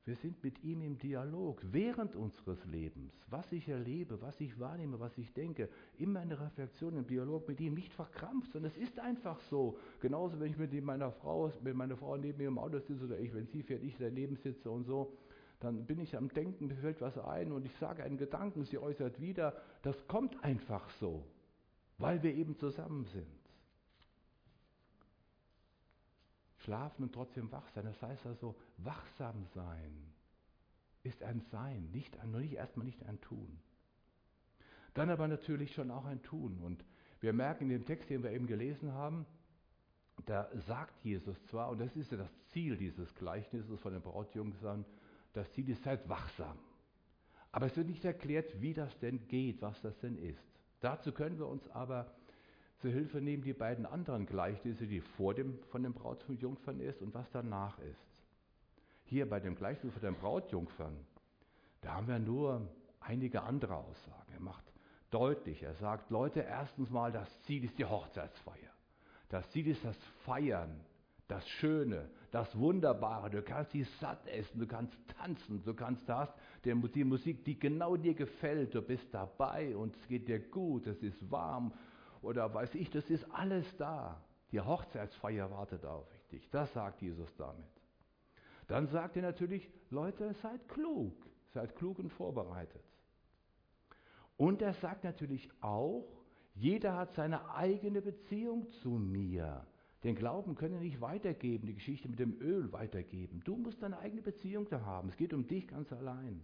wir 0.07 0.15
sind 0.15 0.43
mit 0.43 0.63
ihm 0.63 0.81
im 0.81 0.97
Dialog 0.97 1.61
während 1.71 2.15
unseres 2.15 2.63
Lebens. 2.65 3.13
Was 3.29 3.51
ich 3.51 3.67
erlebe, 3.67 4.21
was 4.21 4.39
ich 4.39 4.59
wahrnehme, 4.59 4.99
was 4.99 5.17
ich 5.17 5.33
denke, 5.33 5.69
immer 5.97 6.21
eine 6.21 6.39
Reflexion 6.39 6.95
im 6.95 7.05
Dialog 7.05 7.47
mit 7.47 7.59
ihm, 7.59 7.73
nicht 7.73 7.93
verkrampft, 7.93 8.51
sondern 8.53 8.71
es 8.71 8.77
ist 8.77 8.99
einfach 8.99 9.39
so. 9.49 9.77
Genauso, 9.99 10.39
wenn 10.39 10.51
ich 10.51 10.57
mit 10.57 10.73
meiner 10.83 11.11
Frau, 11.11 11.51
wenn 11.61 11.77
meine 11.77 11.97
Frau 11.97 12.17
neben 12.17 12.37
mir 12.37 12.47
im 12.47 12.57
Auto 12.57 12.79
sitze 12.79 13.05
oder 13.05 13.19
ich, 13.19 13.33
wenn 13.33 13.47
sie 13.47 13.63
fährt, 13.63 13.83
ich 13.83 13.95
daneben 13.99 14.37
sitze 14.37 14.71
und 14.71 14.85
so, 14.85 15.13
dann 15.59 15.85
bin 15.85 15.99
ich 15.99 16.15
am 16.15 16.29
Denken, 16.29 16.67
mir 16.67 16.75
fällt 16.75 17.01
was 17.01 17.17
ein 17.17 17.51
und 17.51 17.65
ich 17.65 17.75
sage 17.77 18.03
einen 18.03 18.17
Gedanken, 18.17 18.63
sie 18.63 18.77
äußert 18.77 19.19
wieder. 19.19 19.55
Das 19.81 20.07
kommt 20.07 20.43
einfach 20.43 20.89
so 20.99 21.23
weil 21.97 22.21
wir 22.23 22.33
eben 22.33 22.57
zusammen 22.57 23.05
sind. 23.05 23.27
Schlafen 26.67 27.03
und 27.03 27.13
trotzdem 27.13 27.49
wach 27.49 27.65
sein, 27.69 27.85
das 27.85 28.01
heißt 28.01 28.25
also, 28.25 28.53
wachsam 28.77 29.45
sein 29.55 30.13
ist 31.03 31.23
ein 31.23 31.39
Sein, 31.49 31.89
nicht 31.93 32.19
ein, 32.19 32.31
nicht 32.31 32.55
erstmal 32.55 32.85
nicht 32.85 33.01
ein 33.05 33.21
Tun. 33.21 33.57
Dann 34.93 35.09
aber 35.09 35.29
natürlich 35.29 35.73
schon 35.73 35.89
auch 35.91 36.03
ein 36.03 36.21
Tun. 36.23 36.59
Und 36.59 36.83
wir 37.21 37.31
merken 37.31 37.63
in 37.63 37.69
dem 37.69 37.85
Text, 37.85 38.09
den 38.09 38.21
wir 38.21 38.31
eben 38.31 38.47
gelesen 38.47 38.91
haben, 38.91 39.25
da 40.25 40.49
sagt 40.67 41.05
Jesus 41.05 41.41
zwar, 41.45 41.69
und 41.69 41.79
das 41.79 41.95
ist 41.95 42.11
ja 42.11 42.17
das 42.17 42.31
Ziel 42.47 42.75
dieses 42.75 43.15
Gleichnisses 43.15 43.79
von 43.79 43.93
den 43.93 44.01
Brautjungfern, 44.01 44.83
das 45.31 45.49
Ziel 45.53 45.69
ist, 45.69 45.83
seid 45.83 46.09
wachsam. 46.09 46.59
Aber 47.53 47.67
es 47.67 47.77
wird 47.77 47.87
nicht 47.87 48.03
erklärt, 48.03 48.59
wie 48.59 48.73
das 48.73 48.99
denn 48.99 49.25
geht, 49.29 49.61
was 49.61 49.79
das 49.81 49.97
denn 49.99 50.17
ist. 50.17 50.43
Dazu 50.81 51.13
können 51.13 51.37
wir 51.37 51.47
uns 51.47 51.65
aber 51.69 52.13
zur 52.79 52.91
Hilfe 52.91 53.21
nehmen 53.21 53.43
die 53.43 53.53
beiden 53.53 53.85
anderen 53.85 54.25
Gleichnisse, 54.25 54.85
die 54.85 55.01
vor 55.01 55.33
dem 55.33 55.59
von 55.71 55.83
den 55.83 55.93
Brautjungfern 55.93 56.79
ist 56.79 57.01
und 57.01 57.13
was 57.13 57.29
danach 57.31 57.79
ist. 57.79 58.05
Hier 59.05 59.27
bei 59.29 59.39
dem 59.39 59.55
Gleichnis 59.55 59.93
von 59.93 60.01
den 60.01 60.15
Brautjungfern, 60.15 60.95
da 61.81 61.93
haben 61.93 62.07
wir 62.07 62.19
nur 62.19 62.67
einige 62.99 63.43
andere 63.43 63.75
Aussagen. 63.75 64.31
Er 64.33 64.41
macht 64.41 64.63
deutlich, 65.09 65.63
er 65.63 65.73
sagt, 65.75 66.09
Leute, 66.11 66.41
erstens 66.41 66.89
mal, 66.89 67.11
das 67.11 67.29
Ziel 67.43 67.63
ist 67.63 67.77
die 67.79 67.85
Hochzeitsfeier. 67.85 68.71
Das 69.29 69.49
Ziel 69.51 69.67
ist 69.67 69.83
das 69.83 69.97
Feiern 70.25 70.79
das 71.27 71.47
Schöne, 71.47 72.09
das 72.31 72.57
Wunderbare. 72.57 73.29
Du 73.29 73.41
kannst 73.41 73.71
sie 73.71 73.83
satt 73.99 74.25
essen, 74.27 74.59
du 74.59 74.67
kannst 74.67 74.93
tanzen, 75.17 75.63
du 75.63 75.73
kannst 75.73 76.07
das, 76.07 76.29
die 76.63 77.03
Musik, 77.03 77.43
die 77.45 77.59
genau 77.59 77.97
dir 77.97 78.13
gefällt. 78.13 78.73
Du 78.73 78.81
bist 78.81 79.05
dabei 79.11 79.75
und 79.75 79.95
es 79.95 80.07
geht 80.07 80.27
dir 80.27 80.39
gut, 80.39 80.87
es 80.87 81.01
ist 81.03 81.29
warm 81.29 81.73
oder 82.21 82.53
weiß 82.53 82.75
ich, 82.75 82.89
das 82.89 83.09
ist 83.09 83.25
alles 83.31 83.65
da. 83.77 84.21
Die 84.51 84.61
Hochzeitsfeier 84.61 85.51
wartet 85.51 85.85
auf 85.85 86.07
dich. 86.31 86.49
Das 86.49 86.71
sagt 86.73 87.01
Jesus 87.01 87.33
damit. 87.35 87.65
Dann 88.67 88.87
sagt 88.87 89.15
er 89.15 89.21
natürlich, 89.21 89.69
Leute, 89.89 90.33
seid 90.41 90.67
klug, 90.67 91.13
seid 91.53 91.75
klug 91.75 91.99
und 91.99 92.09
vorbereitet. 92.09 92.83
Und 94.37 94.61
er 94.61 94.73
sagt 94.73 95.03
natürlich 95.03 95.49
auch, 95.61 96.05
jeder 96.53 96.95
hat 96.95 97.13
seine 97.13 97.49
eigene 97.51 98.01
Beziehung 98.01 98.69
zu 98.81 98.89
mir. 98.89 99.65
Den 100.03 100.15
Glauben 100.15 100.55
können 100.55 100.75
wir 100.75 100.81
nicht 100.81 101.01
weitergeben, 101.01 101.67
die 101.67 101.73
Geschichte 101.73 102.07
mit 102.07 102.19
dem 102.19 102.39
Öl 102.39 102.71
weitergeben. 102.71 103.41
Du 103.43 103.55
musst 103.55 103.81
deine 103.81 103.97
eigene 103.99 104.21
Beziehung 104.21 104.67
da 104.69 104.81
haben. 104.81 105.09
Es 105.09 105.17
geht 105.17 105.33
um 105.33 105.47
dich 105.47 105.67
ganz 105.67 105.91
allein. 105.91 106.43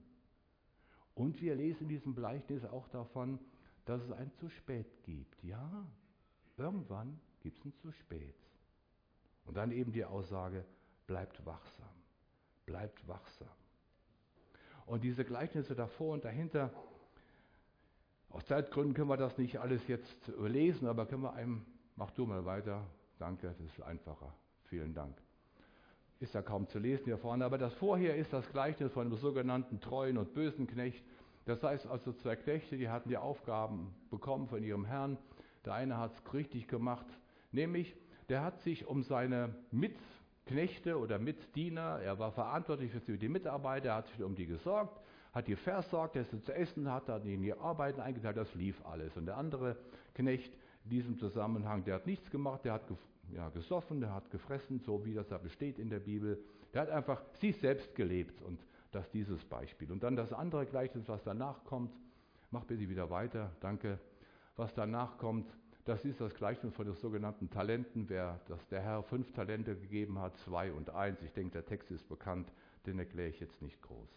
Und 1.14 1.42
wir 1.42 1.56
lesen 1.56 1.84
in 1.84 1.90
diesem 1.90 2.16
Gleichnis 2.16 2.66
auch 2.66 2.88
davon, 2.88 3.40
dass 3.86 4.02
es 4.02 4.12
ein 4.12 4.32
zu 4.34 4.50
spät 4.50 4.88
gibt. 5.04 5.44
Ja, 5.44 5.86
irgendwann 6.58 7.20
gibt 7.42 7.60
es 7.60 7.66
ein 7.66 7.74
zu 7.78 7.92
spät. 7.92 8.36
Und 9.46 9.58
dann 9.58 9.72
eben 9.72 9.92
die 9.92 10.06
Aussage, 10.06 10.66
bleibt 11.08 11.46
wachsam, 11.46 11.90
bleibt 12.66 13.08
wachsam. 13.08 13.50
Und 14.86 15.04
diese 15.04 15.24
Gleichnisse 15.24 15.76
davor 15.76 16.14
und 16.14 16.26
dahinter, 16.26 16.72
aus 18.30 18.46
Zeitgründen 18.46 18.94
können 18.94 19.10
wir 19.10 19.18
das 19.18 19.38
nicht 19.38 19.60
alles 19.60 19.88
jetzt 19.88 20.28
lesen, 20.40 20.88
aber 20.88 21.06
können 21.06 21.24
wir 21.24 21.34
einem, 21.34 21.66
mach 21.96 22.12
du 22.12 22.26
mal 22.26 22.46
weiter, 22.46 22.86
danke, 23.20 23.48
das 23.48 23.60
ist 23.60 23.82
einfacher, 23.82 24.34
vielen 24.66 24.94
Dank. 24.94 25.16
Ist 26.20 26.34
ja 26.34 26.42
kaum 26.42 26.68
zu 26.68 26.80
lesen 26.80 27.06
hier 27.06 27.18
vorne, 27.18 27.46
aber 27.46 27.58
das 27.58 27.74
vorher 27.76 28.16
ist 28.16 28.34
das 28.34 28.50
Gleichnis 28.50 28.92
von 28.92 29.10
dem 29.10 29.18
sogenannten 29.18 29.80
treuen 29.80 30.18
und 30.18 30.34
bösen 30.34 30.68
Knecht. 30.68 31.04
Das 31.46 31.62
heißt 31.64 31.88
also 31.88 32.14
zwei 32.14 32.36
Knechte, 32.36 32.78
die 32.78 32.90
hatten 32.90 33.10
die 33.10 33.18
Aufgaben 33.18 33.94
bekommen 34.10 34.48
von 34.48 34.64
ihrem 34.64 34.86
Herrn. 34.86 35.18
Der 35.66 35.74
eine 35.74 35.98
hat 35.98 36.14
es 36.14 36.34
richtig 36.34 36.68
gemacht, 36.68 37.06
nämlich 37.52 37.96
der 38.30 38.44
hat 38.44 38.62
sich 38.62 38.88
um 38.88 39.04
seine 39.04 39.56
Mitknechte 39.72 40.98
oder 40.98 41.20
Mitdiener, 41.20 42.00
er 42.02 42.20
war 42.20 42.32
verantwortlich 42.32 42.92
für 42.92 43.18
die 43.18 43.30
Mitarbeiter, 43.30 43.90
er 43.90 43.96
hat 43.96 44.08
sich 44.08 44.24
um 44.24 44.36
die 44.36 44.46
gesorgt, 44.46 45.00
hat 45.34 45.48
die 45.48 45.56
versorgt, 45.56 46.16
dass 46.16 46.30
sie 46.30 46.42
zu 46.42 46.54
essen 46.54 46.92
hat, 46.92 47.10
hat 47.10 47.26
ihnen 47.26 47.44
die 47.44 47.54
Arbeiten 47.54 48.00
eingeteilt, 48.00 48.38
das 48.38 48.54
lief 48.56 48.86
alles. 48.86 49.16
Und 49.18 49.26
der 49.26 49.38
andere 49.38 49.78
Knecht 50.14 50.54
in 50.86 50.90
diesem 50.90 51.18
Zusammenhang, 51.18 51.84
der 51.84 51.96
hat 51.96 52.08
nichts 52.08 52.30
gemacht, 52.30 52.66
der 52.66 52.74
hat 52.74 52.84
ja, 53.32 53.50
gesoffen, 53.50 54.00
der 54.00 54.14
hat 54.14 54.30
gefressen, 54.32 54.80
so 54.80 55.06
wie 55.06 55.14
das 55.14 55.28
da 55.28 55.38
besteht 55.38 55.80
in 55.80 55.90
der 55.90 56.00
Bibel. 56.00 56.44
Der 56.74 56.82
hat 56.82 56.90
einfach 56.90 57.22
sich 57.34 57.58
selbst 57.58 57.96
gelebt 57.96 58.42
und 58.42 58.60
das 58.94 59.10
dieses 59.12 59.44
Beispiel. 59.46 59.92
Und 59.92 60.04
dann 60.04 60.16
das 60.16 60.32
andere 60.34 60.66
Gleichnis, 60.66 61.08
was 61.08 61.24
danach 61.24 61.64
kommt, 61.64 61.94
mach 62.52 62.66
bitte 62.66 62.88
wieder 62.90 63.10
weiter, 63.10 63.52
danke. 63.60 64.00
Was 64.56 64.74
danach 64.74 65.18
kommt, 65.18 65.52
das 65.86 66.06
ist 66.06 66.22
das 66.22 66.34
Gleichnis 66.36 66.74
von 66.74 66.86
den 66.86 66.96
sogenannten 66.96 67.50
Talenten, 67.50 68.08
wer, 68.08 68.40
dass 68.48 68.66
der 68.68 68.82
Herr 68.82 69.04
fünf 69.04 69.32
Talente 69.34 69.76
gegeben 69.76 70.20
hat, 70.20 70.38
zwei 70.38 70.72
und 70.72 70.92
eins. 70.92 71.22
Ich 71.22 71.34
denke, 71.34 71.52
der 71.52 71.66
Text 71.66 71.92
ist 71.92 72.08
bekannt, 72.08 72.52
den 72.86 73.00
erkläre 73.00 73.30
ich 73.30 73.40
jetzt 73.40 73.62
nicht 73.62 73.82
groß. 73.82 74.10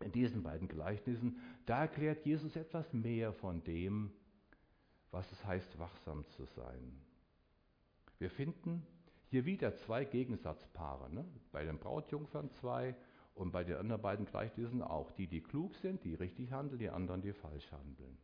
In 0.00 0.12
diesen 0.12 0.42
beiden 0.42 0.68
Gleichnissen, 0.68 1.40
da 1.66 1.82
erklärt 1.82 2.24
Jesus 2.24 2.56
etwas 2.56 2.92
mehr 2.92 3.32
von 3.32 3.62
dem, 3.64 4.12
was 5.10 5.30
es 5.32 5.44
heißt, 5.44 5.78
wachsam 5.78 6.26
zu 6.28 6.44
sein. 6.46 7.00
Wir 8.18 8.30
finden 8.30 8.86
hier 9.26 9.44
wieder 9.44 9.74
zwei 9.76 10.04
Gegensatzpaare, 10.04 11.12
ne? 11.12 11.24
bei 11.52 11.64
den 11.64 11.78
Brautjungfern 11.78 12.50
zwei 12.52 12.94
und 13.34 13.50
bei 13.50 13.64
den 13.64 13.76
anderen 13.76 14.00
beiden 14.00 14.26
Gleichnissen 14.26 14.82
auch. 14.82 15.10
Die, 15.12 15.26
die 15.26 15.40
klug 15.40 15.74
sind, 15.76 16.04
die 16.04 16.14
richtig 16.14 16.52
handeln, 16.52 16.78
die 16.78 16.90
anderen, 16.90 17.22
die 17.22 17.32
falsch 17.32 17.70
handeln. 17.72 18.16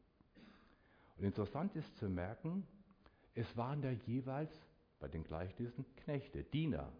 Und 1.16 1.24
interessant 1.24 1.74
ist 1.76 1.96
zu 1.98 2.08
merken, 2.08 2.66
es 3.34 3.56
waren 3.56 3.82
da 3.82 3.90
jeweils 3.90 4.50
bei 4.98 5.08
den 5.08 5.24
Gleichnissen 5.24 5.84
Knechte, 5.96 6.44
Diener. 6.44 6.92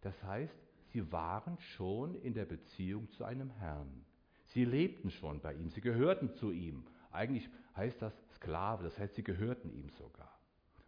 Das 0.00 0.22
heißt, 0.22 0.54
sie 0.92 1.10
waren 1.12 1.58
schon 1.58 2.14
in 2.14 2.34
der 2.34 2.44
Beziehung 2.44 3.08
zu 3.10 3.24
einem 3.24 3.50
Herrn. 3.50 4.04
Sie 4.46 4.64
lebten 4.64 5.10
schon 5.10 5.40
bei 5.40 5.54
ihm, 5.54 5.70
sie 5.70 5.80
gehörten 5.80 6.30
zu 6.34 6.50
ihm. 6.50 6.84
Eigentlich 7.10 7.48
heißt 7.76 8.02
das 8.02 8.12
Sklave, 8.34 8.84
das 8.84 8.98
heißt, 8.98 9.14
sie 9.14 9.24
gehörten 9.24 9.72
ihm 9.72 9.88
sogar. 9.90 10.38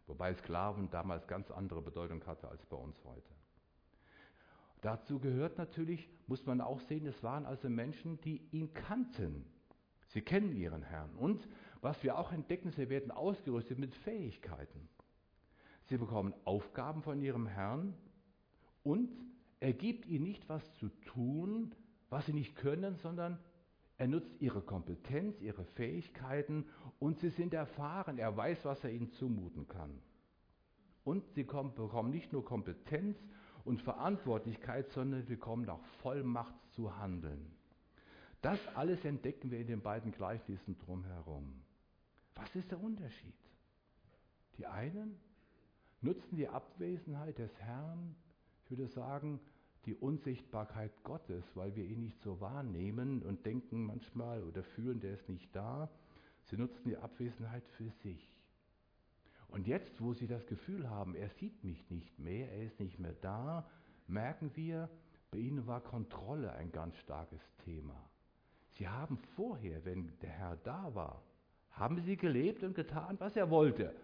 Wobei 0.07 0.35
Sklaven 0.35 0.91
damals 0.91 1.27
ganz 1.27 1.51
andere 1.51 1.83
Bedeutung 1.83 2.25
hatte 2.27 2.49
als 2.49 2.65
bei 2.67 2.77
uns 2.77 2.97
heute. 3.05 3.36
Dazu 4.87 5.19
gehört 5.19 5.59
natürlich, 5.59 6.09
muss 6.29 6.47
man 6.47 6.61
auch 6.61 6.79
sehen, 6.79 7.07
es 7.07 7.21
waren 7.25 7.45
also 7.45 7.69
Menschen, 7.69 8.21
die 8.21 8.47
ihn 8.53 8.73
kannten. 8.73 9.45
Sie 10.11 10.23
kennen 10.23 10.55
ihren 10.55 10.85
Herrn. 10.85 11.11
Und 11.17 11.49
was 11.81 12.01
wir 12.05 12.17
auch 12.17 12.31
entdecken, 12.31 12.71
sie 12.71 12.89
werden 12.89 13.11
ausgerüstet 13.11 13.81
mit 13.81 13.97
Fähigkeiten. 13.97 14.89
Sie 15.87 15.99
bekommen 15.99 16.33
Aufgaben 16.45 17.03
von 17.03 17.21
ihrem 17.21 17.49
Herrn 17.49 17.95
und 18.85 19.11
er 19.59 19.73
gibt 19.73 20.07
ihnen 20.07 20.23
nicht 20.23 20.49
was 20.49 20.63
zu 20.75 20.89
tun, 21.07 21.75
was 22.09 22.25
sie 22.27 22.33
nicht 22.33 22.55
können, 22.55 22.95
sondern 22.99 23.41
er 23.99 24.07
nutzt 24.07 24.41
ihre 24.41 24.63
Kompetenz, 24.63 25.41
ihre 25.41 25.65
Fähigkeiten 25.65 26.65
und 27.01 27.19
sie 27.19 27.31
sind 27.31 27.55
erfahren. 27.55 28.19
Er 28.19 28.37
weiß, 28.37 28.65
was 28.65 28.85
er 28.85 28.93
ihnen 28.93 29.11
zumuten 29.11 29.67
kann. 29.67 30.01
Und 31.03 31.25
sie 31.35 31.43
bekommen 31.43 32.11
nicht 32.11 32.33
nur 32.33 32.45
Kompetenz 32.45 33.19
und 33.67 33.83
Verantwortlichkeit, 33.83 34.91
sondern 34.91 35.23
sie 35.23 35.35
bekommen 35.35 35.69
auch 35.69 35.85
Vollmacht 36.01 36.55
zu 36.73 36.97
handeln. 36.99 37.53
Das 38.43 38.59
alles 38.75 39.05
entdecken 39.05 39.51
wir 39.51 39.59
in 39.59 39.67
den 39.67 39.83
beiden 39.83 40.13
Gleichnissen 40.13 40.79
drumherum. 40.79 41.53
Was 42.35 42.55
ist 42.55 42.71
der 42.71 42.81
Unterschied? 42.81 43.35
Die 44.59 44.67
einen 44.67 45.19
nutzen 46.01 46.37
die 46.37 46.49
Abwesenheit 46.49 47.39
des 47.39 47.51
Herrn, 47.59 48.15
ich 48.65 48.71
würde 48.71 48.87
sagen, 48.89 49.41
die 49.87 49.95
Unsichtbarkeit 49.95 50.93
Gottes, 51.05 51.45
weil 51.55 51.75
wir 51.77 51.85
ihn 51.85 52.03
nicht 52.03 52.21
so 52.21 52.41
wahrnehmen 52.41 53.23
und 53.23 53.47
denken 53.47 53.85
manchmal 53.85 54.43
oder 54.43 54.63
fühlen, 54.63 55.01
der 55.01 55.15
ist 55.15 55.29
nicht 55.29 55.55
da. 55.55 55.89
Sie 56.45 56.57
nutzen 56.57 56.89
die 56.89 56.97
Abwesenheit 56.97 57.65
für 57.77 57.91
sich. 58.03 58.36
Und 59.49 59.67
jetzt, 59.67 60.01
wo 60.01 60.13
sie 60.13 60.27
das 60.27 60.47
Gefühl 60.47 60.89
haben, 60.89 61.15
er 61.15 61.29
sieht 61.31 61.63
mich 61.65 61.91
nicht 61.91 62.19
mehr, 62.19 62.51
er 62.53 62.65
ist 62.65 62.81
nicht 62.81 62.99
mehr 62.99 63.15
da, 63.21 63.69
merken 64.07 64.51
wir, 64.55 64.89
bei 65.31 65.39
ihnen 65.39 65.67
war 65.67 65.81
Kontrolle 65.81 66.53
ein 66.53 66.73
ganz 66.73 66.97
starkes 66.99 67.41
Thema. 67.65 68.11
Sie 68.73 68.89
haben 68.89 69.19
vorher, 69.35 69.85
wenn 69.85 70.13
der 70.21 70.31
Herr 70.31 70.57
da 70.57 70.95
war, 70.95 71.23
haben 71.71 72.01
sie 72.03 72.17
gelebt 72.17 72.63
und 72.63 72.75
getan, 72.75 73.17
was 73.19 73.37
er 73.37 73.51
wollte. 73.51 73.95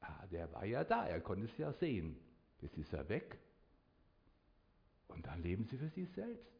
Ah, 0.00 0.26
der 0.30 0.52
war 0.52 0.64
ja 0.64 0.84
da, 0.84 1.06
er 1.06 1.20
konnte 1.20 1.46
es 1.46 1.56
ja 1.56 1.72
sehen. 1.72 2.16
Jetzt 2.60 2.76
ist 2.76 2.92
er 2.92 3.08
weg. 3.08 3.38
Und 5.08 5.26
dann 5.26 5.42
leben 5.42 5.64
sie 5.64 5.76
für 5.76 5.88
sich 5.88 6.10
selbst. 6.12 6.50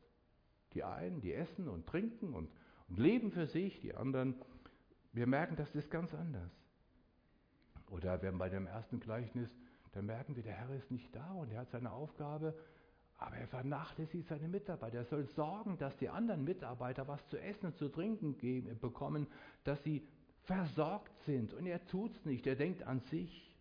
Die 0.74 0.84
einen, 0.84 1.20
die 1.20 1.32
essen 1.32 1.68
und 1.68 1.86
trinken 1.86 2.34
und, 2.34 2.50
und 2.88 2.98
leben 2.98 3.30
für 3.30 3.46
sich, 3.46 3.80
die 3.80 3.94
anderen, 3.94 4.34
wir 5.12 5.26
merken, 5.26 5.56
das 5.56 5.74
ist 5.74 5.90
ganz 5.90 6.14
anders. 6.14 6.50
Oder 7.92 8.22
wenn 8.22 8.38
bei 8.38 8.48
dem 8.48 8.66
ersten 8.66 9.00
Gleichnis, 9.00 9.50
dann 9.92 10.07
merken 10.07 10.35
wir, 10.35 10.42
der 10.42 10.55
Herr 10.55 10.74
ist 10.74 10.90
nicht 10.90 11.14
da 11.14 11.33
und 11.33 11.52
er 11.52 11.61
hat 11.61 11.70
seine 11.70 11.92
Aufgabe, 11.92 12.55
aber 13.18 13.37
er 13.37 13.46
vernachlässigt 13.46 14.26
seine 14.28 14.48
Mitarbeiter. 14.48 14.98
Er 14.98 15.05
soll 15.05 15.26
sorgen, 15.26 15.76
dass 15.76 15.94
die 15.98 16.09
anderen 16.09 16.42
Mitarbeiter 16.42 17.07
was 17.07 17.24
zu 17.28 17.38
essen 17.38 17.66
und 17.66 17.76
zu 17.76 17.90
trinken 17.90 18.38
geben, 18.38 18.78
bekommen, 18.81 19.26
dass 19.64 19.83
sie 19.85 20.09
versorgt 20.44 21.12
sind. 21.26 21.52
Und 21.52 21.66
er 21.66 21.85
tut 21.87 22.16
es 22.16 22.24
nicht, 22.24 22.46
er 22.46 22.57
denkt 22.57 22.83
an 22.83 23.00
sich. 23.00 23.55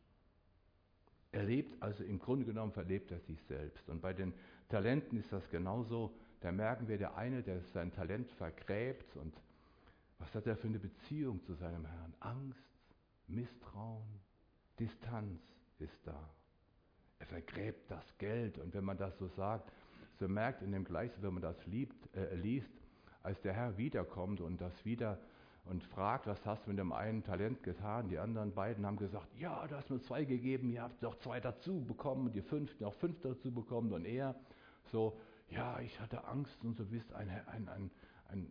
Er 1.33 1.43
lebt, 1.43 1.81
also 1.83 2.03
im 2.03 2.17
Grunde 2.17 2.45
genommen 2.45 2.71
verlebt 2.71 3.11
er 3.11 3.19
sich 3.19 3.41
selbst. 3.43 3.87
Und 3.89 4.01
bei 4.01 4.13
den 4.13 4.33
Talenten 4.69 5.19
ist 5.19 5.31
das 5.31 5.47
genauso. 5.49 6.15
Da 6.39 6.51
merken 6.51 6.87
wir, 6.87 6.97
der 6.97 7.17
eine, 7.17 7.43
der 7.43 7.61
sein 7.73 7.91
Talent 7.91 8.31
vergräbt 8.31 9.15
und 9.17 9.35
was 10.19 10.33
hat 10.35 10.47
er 10.47 10.55
für 10.55 10.67
eine 10.67 10.79
Beziehung 10.79 11.43
zu 11.43 11.53
seinem 11.55 11.85
Herrn? 11.85 12.13
Angst, 12.19 12.71
Misstrauen, 13.27 14.20
Distanz 14.81 15.39
ist 15.77 15.99
da. 16.05 16.27
Er 17.19 17.27
vergräbt 17.27 17.91
das 17.91 18.17
Geld 18.17 18.57
und 18.57 18.73
wenn 18.73 18.83
man 18.83 18.97
das 18.97 19.15
so 19.19 19.27
sagt, 19.27 19.71
so 20.19 20.27
merkt 20.27 20.63
in 20.63 20.71
dem 20.71 20.85
Gleichnis, 20.85 21.21
wenn 21.21 21.35
man 21.35 21.43
das 21.43 21.63
liebt, 21.67 22.15
äh, 22.15 22.33
liest, 22.33 22.71
als 23.21 23.39
der 23.41 23.53
Herr 23.53 23.77
wiederkommt 23.77 24.41
und 24.41 24.59
das 24.59 24.73
wieder 24.83 25.19
und 25.65 25.83
fragt, 25.83 26.25
was 26.25 26.43
hast 26.47 26.65
du 26.65 26.71
mit 26.71 26.79
dem 26.79 26.93
einen 26.93 27.23
Talent 27.23 27.61
getan? 27.61 28.09
Die 28.09 28.17
anderen 28.17 28.55
beiden 28.55 28.83
haben 28.83 28.97
gesagt, 28.97 29.27
ja, 29.37 29.67
du 29.67 29.75
hast 29.75 29.91
mir 29.91 30.01
zwei 30.01 30.25
gegeben, 30.25 30.71
ihr 30.71 30.81
habt 30.81 30.99
noch 31.03 31.15
zwei 31.19 31.39
dazu 31.39 31.85
bekommen 31.85 32.25
und 32.25 32.33
die 32.33 32.41
fünf 32.41 32.79
noch 32.79 32.95
fünf 32.95 33.21
dazu 33.21 33.53
bekommen 33.53 33.93
und 33.93 34.05
er 34.05 34.33
so, 34.91 35.15
ja, 35.49 35.79
ich 35.81 35.99
hatte 35.99 36.23
Angst 36.25 36.63
und 36.63 36.75
so 36.75 36.85
bist 36.85 37.13
ein, 37.13 37.29
ein, 37.29 37.67
ein, 37.69 37.91
ein, 38.29 38.47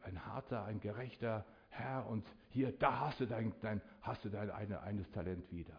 ein 0.00 0.24
harter, 0.24 0.64
ein 0.64 0.80
gerechter 0.80 1.44
Herr 1.76 2.06
und 2.06 2.24
hier, 2.50 2.72
da 2.72 3.00
hast 3.00 3.20
du 3.20 3.26
dein, 3.26 3.52
dein, 3.60 3.80
hast 4.00 4.24
du 4.24 4.28
dein 4.28 4.50
eine, 4.50 4.80
eines 4.82 5.10
Talent 5.10 5.50
wieder. 5.50 5.78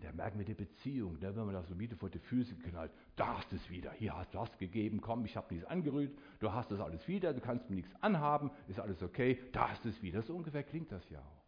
Da 0.00 0.12
merken 0.12 0.38
wir 0.38 0.46
die 0.46 0.54
Beziehung, 0.54 1.18
ne, 1.18 1.34
wenn 1.34 1.44
man 1.44 1.54
das 1.54 1.68
so 1.68 1.78
wieder 1.78 1.96
vor 1.96 2.10
die 2.10 2.18
Füße 2.18 2.54
knallt. 2.56 2.92
Da 3.16 3.38
hast 3.38 3.50
du 3.50 3.56
es 3.56 3.70
wieder, 3.70 3.92
hier 3.92 4.16
hast 4.16 4.32
du 4.34 4.38
was 4.38 4.56
gegeben, 4.58 5.00
komm, 5.00 5.24
ich 5.24 5.36
habe 5.36 5.52
nichts 5.52 5.68
angerührt, 5.68 6.16
du 6.40 6.52
hast 6.52 6.70
das 6.70 6.80
alles 6.80 7.06
wieder, 7.08 7.32
du 7.32 7.40
kannst 7.40 7.68
mir 7.68 7.76
nichts 7.76 7.94
anhaben, 8.00 8.50
ist 8.68 8.80
alles 8.80 9.02
okay, 9.02 9.40
da 9.52 9.70
hast 9.70 9.84
du 9.84 9.88
es 9.88 10.02
wieder. 10.02 10.22
So 10.22 10.34
ungefähr 10.34 10.62
klingt 10.62 10.92
das 10.92 11.08
ja 11.10 11.20
auch. 11.20 11.44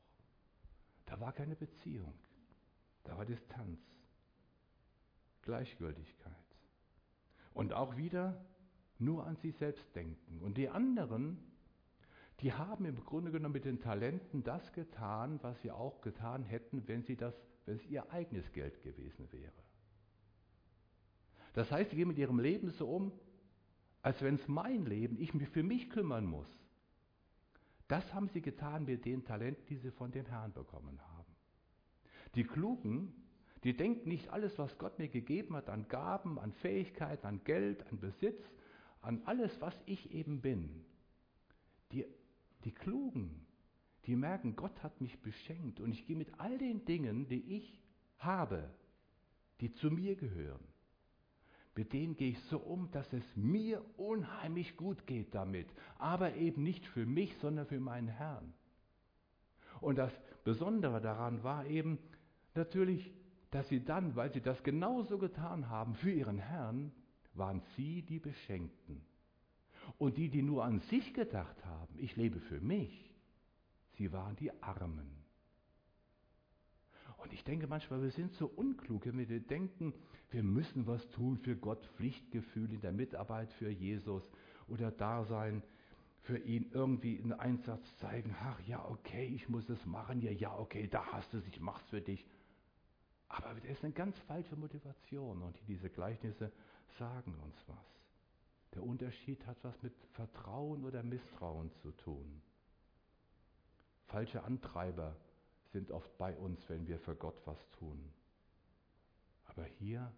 Da 1.06 1.20
war 1.20 1.32
keine 1.32 1.56
Beziehung, 1.56 2.14
da 3.04 3.16
war 3.16 3.24
Distanz, 3.24 3.80
Gleichgültigkeit. 5.42 6.34
Und 7.52 7.72
auch 7.72 7.96
wieder 7.96 8.44
nur 8.98 9.26
an 9.26 9.36
sich 9.36 9.56
selbst 9.56 9.84
denken. 9.96 10.40
Und 10.40 10.56
die 10.56 10.68
anderen, 10.68 11.38
die 12.40 12.52
haben 12.52 12.84
im 12.84 13.04
Grunde 13.04 13.30
genommen 13.30 13.52
mit 13.52 13.64
den 13.64 13.80
Talenten 13.80 14.42
das 14.42 14.72
getan, 14.72 15.38
was 15.42 15.60
sie 15.62 15.70
auch 15.70 16.00
getan 16.00 16.42
hätten, 16.42 16.86
wenn 16.88 17.02
sie 17.02 17.16
das 17.16 17.34
wenn 17.66 17.76
es 17.76 17.86
ihr 17.86 18.10
eigenes 18.10 18.50
Geld 18.52 18.82
gewesen 18.82 19.30
wäre. 19.30 19.52
Das 21.52 21.70
heißt, 21.70 21.90
sie 21.90 21.96
gehen 21.96 22.08
mit 22.08 22.18
ihrem 22.18 22.40
Leben 22.40 22.70
so 22.70 22.88
um, 22.88 23.12
als 24.02 24.20
wenn 24.22 24.34
es 24.36 24.48
mein 24.48 24.86
Leben, 24.86 25.20
ich 25.20 25.34
mich 25.34 25.48
für 25.48 25.62
mich 25.62 25.88
kümmern 25.88 26.26
muss. 26.26 26.48
Das 27.86 28.14
haben 28.14 28.28
sie 28.28 28.40
getan 28.40 28.86
mit 28.86 29.04
den 29.04 29.24
Talenten, 29.24 29.66
die 29.66 29.76
sie 29.76 29.92
von 29.92 30.10
dem 30.10 30.26
Herrn 30.26 30.52
bekommen 30.52 31.00
haben. 31.00 31.32
Die 32.34 32.44
Klugen, 32.44 33.12
die 33.62 33.76
denken 33.76 34.08
nicht 34.08 34.28
alles, 34.30 34.58
was 34.58 34.78
Gott 34.78 34.98
mir 34.98 35.08
gegeben 35.08 35.54
hat, 35.54 35.68
an 35.68 35.86
Gaben, 35.86 36.38
an 36.38 36.52
Fähigkeit, 36.52 37.24
an 37.24 37.44
Geld, 37.44 37.86
an 37.88 38.00
Besitz, 38.00 38.42
an 39.00 39.22
alles, 39.26 39.60
was 39.60 39.74
ich 39.86 40.12
eben 40.12 40.40
bin. 40.40 40.84
Die, 41.92 42.04
die 42.64 42.72
Klugen, 42.72 43.46
die 44.06 44.16
merken, 44.16 44.56
Gott 44.56 44.82
hat 44.82 45.00
mich 45.00 45.20
beschenkt 45.20 45.80
und 45.80 45.92
ich 45.92 46.06
gehe 46.06 46.16
mit 46.16 46.38
all 46.38 46.58
den 46.58 46.84
Dingen, 46.84 47.28
die 47.28 47.56
ich 47.56 47.80
habe, 48.18 48.70
die 49.60 49.72
zu 49.72 49.90
mir 49.90 50.16
gehören, 50.16 50.64
mit 51.74 51.92
denen 51.92 52.16
gehe 52.16 52.30
ich 52.30 52.40
so 52.44 52.58
um, 52.58 52.90
dass 52.90 53.10
es 53.12 53.24
mir 53.36 53.84
unheimlich 53.96 54.76
gut 54.76 55.06
geht 55.06 55.34
damit, 55.34 55.68
aber 55.98 56.34
eben 56.34 56.62
nicht 56.62 56.84
für 56.86 57.06
mich, 57.06 57.36
sondern 57.38 57.66
für 57.66 57.80
meinen 57.80 58.08
Herrn. 58.08 58.52
Und 59.80 59.96
das 59.96 60.12
Besondere 60.44 61.00
daran 61.00 61.42
war 61.42 61.66
eben 61.66 61.98
natürlich, 62.54 63.12
dass 63.50 63.68
sie 63.68 63.84
dann, 63.84 64.16
weil 64.16 64.32
sie 64.32 64.40
das 64.40 64.62
genauso 64.62 65.18
getan 65.18 65.68
haben 65.68 65.94
für 65.94 66.10
ihren 66.10 66.38
Herrn, 66.38 66.92
waren 67.34 67.62
sie 67.76 68.02
die 68.02 68.18
Beschenkten. 68.18 69.04
Und 69.98 70.16
die, 70.16 70.28
die 70.28 70.42
nur 70.42 70.64
an 70.64 70.80
sich 70.80 71.14
gedacht 71.14 71.64
haben, 71.64 71.98
ich 71.98 72.16
lebe 72.16 72.40
für 72.40 72.60
mich, 72.60 73.10
Sie 73.92 74.12
waren 74.12 74.34
die 74.36 74.50
Armen. 74.62 75.20
Und 77.18 77.34
ich 77.34 77.44
denke 77.44 77.66
manchmal, 77.66 78.02
wir 78.02 78.10
sind 78.10 78.32
so 78.32 78.46
unklug, 78.46 79.04
wenn 79.04 79.28
wir 79.28 79.40
denken, 79.40 79.92
wir 80.30 80.42
müssen 80.42 80.86
was 80.86 81.06
tun 81.10 81.36
für 81.36 81.54
Gott, 81.54 81.84
Pflichtgefühl 81.96 82.72
in 82.72 82.80
der 82.80 82.92
Mitarbeit 82.92 83.52
für 83.54 83.68
Jesus 83.68 84.22
oder 84.68 84.90
Dasein 84.90 85.62
für 86.22 86.38
ihn 86.38 86.70
irgendwie 86.72 87.20
einen 87.20 87.34
Einsatz 87.34 87.82
zeigen. 87.98 88.34
Ach 88.40 88.60
ja, 88.62 88.82
okay, 88.88 89.26
ich 89.26 89.48
muss 89.50 89.68
es 89.68 89.84
machen. 89.84 90.20
Ja, 90.22 90.30
ja, 90.30 90.58
okay, 90.58 90.88
da 90.88 91.04
hast 91.12 91.32
du 91.34 91.38
es, 91.38 91.46
ich 91.46 91.60
mach's 91.60 91.86
für 91.90 92.00
dich. 92.00 92.26
Aber 93.28 93.54
das 93.54 93.64
ist 93.64 93.84
eine 93.84 93.92
ganz 93.92 94.18
falsche 94.20 94.56
Motivation 94.56 95.42
und 95.42 95.58
diese 95.68 95.90
Gleichnisse 95.90 96.50
sagen 96.98 97.34
uns 97.44 97.56
was. 97.66 97.99
Der 98.74 98.82
Unterschied 98.84 99.44
hat 99.46 99.56
was 99.62 99.82
mit 99.82 99.94
Vertrauen 100.12 100.84
oder 100.84 101.02
Misstrauen 101.02 101.72
zu 101.82 101.90
tun. 101.92 102.42
Falsche 104.06 104.42
Antreiber 104.44 105.16
sind 105.72 105.90
oft 105.90 106.16
bei 106.18 106.36
uns, 106.36 106.68
wenn 106.68 106.86
wir 106.86 106.98
für 106.98 107.14
Gott 107.14 107.40
was 107.46 107.58
tun. 107.78 108.12
Aber 109.44 109.64
hier 109.64 110.12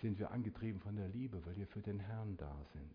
sind 0.00 0.18
wir 0.18 0.30
angetrieben 0.30 0.80
von 0.80 0.96
der 0.96 1.08
Liebe, 1.08 1.44
weil 1.46 1.56
wir 1.56 1.66
für 1.66 1.82
den 1.82 1.98
Herrn 1.98 2.36
da 2.36 2.64
sind. 2.72 2.94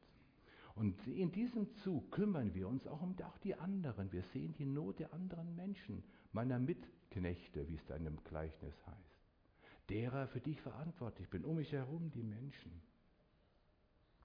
Und 0.75 1.05
in 1.07 1.31
diesem 1.31 1.73
Zug 1.77 2.11
kümmern 2.11 2.53
wir 2.53 2.67
uns 2.67 2.87
auch 2.87 3.01
um 3.01 3.15
auch 3.21 3.37
die 3.39 3.55
anderen. 3.55 4.11
Wir 4.11 4.23
sehen 4.33 4.53
die 4.53 4.65
Not 4.65 4.99
der 4.99 5.13
anderen 5.13 5.55
Menschen, 5.55 6.03
meiner 6.31 6.59
Mitknechte, 6.59 7.67
wie 7.67 7.75
es 7.75 7.85
da 7.85 7.95
in 7.95 8.05
dem 8.05 8.23
Gleichnis 8.23 8.75
heißt. 8.87 9.89
Derer, 9.89 10.27
für 10.27 10.39
die 10.39 10.51
ich 10.51 10.61
verantwortlich 10.61 11.29
bin, 11.29 11.43
um 11.43 11.57
mich 11.57 11.71
herum 11.73 12.09
die 12.11 12.23
Menschen. 12.23 12.81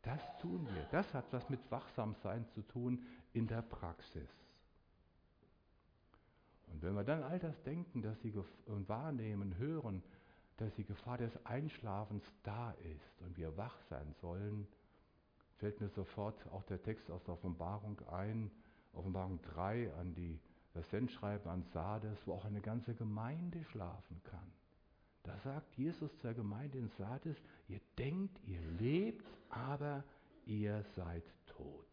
Das 0.06 0.38
tun 0.38 0.64
wir. 0.72 0.86
Das 0.92 1.12
hat 1.14 1.24
was 1.32 1.48
mit 1.50 1.60
Wachsamsein 1.68 2.46
zu 2.54 2.62
tun 2.62 3.04
in 3.32 3.48
der 3.48 3.62
Praxis. 3.62 4.30
Und 6.68 6.80
wenn 6.82 6.94
wir 6.94 7.02
dann 7.02 7.24
all 7.24 7.40
das 7.40 7.60
denken, 7.64 8.02
dass 8.02 8.20
sie 8.22 8.32
und 8.66 8.88
wahrnehmen, 8.88 9.58
hören, 9.58 10.04
dass 10.58 10.72
die 10.74 10.84
Gefahr 10.84 11.18
des 11.18 11.32
Einschlafens 11.44 12.22
da 12.44 12.70
ist 12.94 13.20
und 13.22 13.36
wir 13.36 13.56
wach 13.56 13.76
sein 13.90 14.14
sollen, 14.20 14.68
fällt 15.56 15.80
mir 15.80 15.88
sofort 15.88 16.40
auch 16.52 16.62
der 16.64 16.80
Text 16.80 17.10
aus 17.10 17.24
der 17.24 17.34
Offenbarung 17.34 18.00
ein, 18.08 18.52
Offenbarung 18.92 19.40
3 19.42 19.92
an 19.94 20.14
die, 20.14 20.38
das 20.72 20.88
Sendschreiben 20.90 21.50
an 21.50 21.64
Sardes, 21.72 22.18
wo 22.26 22.34
auch 22.34 22.44
eine 22.44 22.60
ganze 22.60 22.94
Gemeinde 22.94 23.64
schlafen 23.64 24.22
kann. 24.24 24.52
Da 25.26 25.36
sagt 25.40 25.76
Jesus 25.76 26.16
zur 26.18 26.34
Gemeinde 26.34 26.78
in 26.78 26.88
Sardes, 26.90 27.36
ihr 27.68 27.80
denkt, 27.98 28.38
ihr 28.46 28.60
lebt, 28.78 29.26
aber 29.50 30.04
ihr 30.46 30.84
seid 30.94 31.24
tot. 31.46 31.86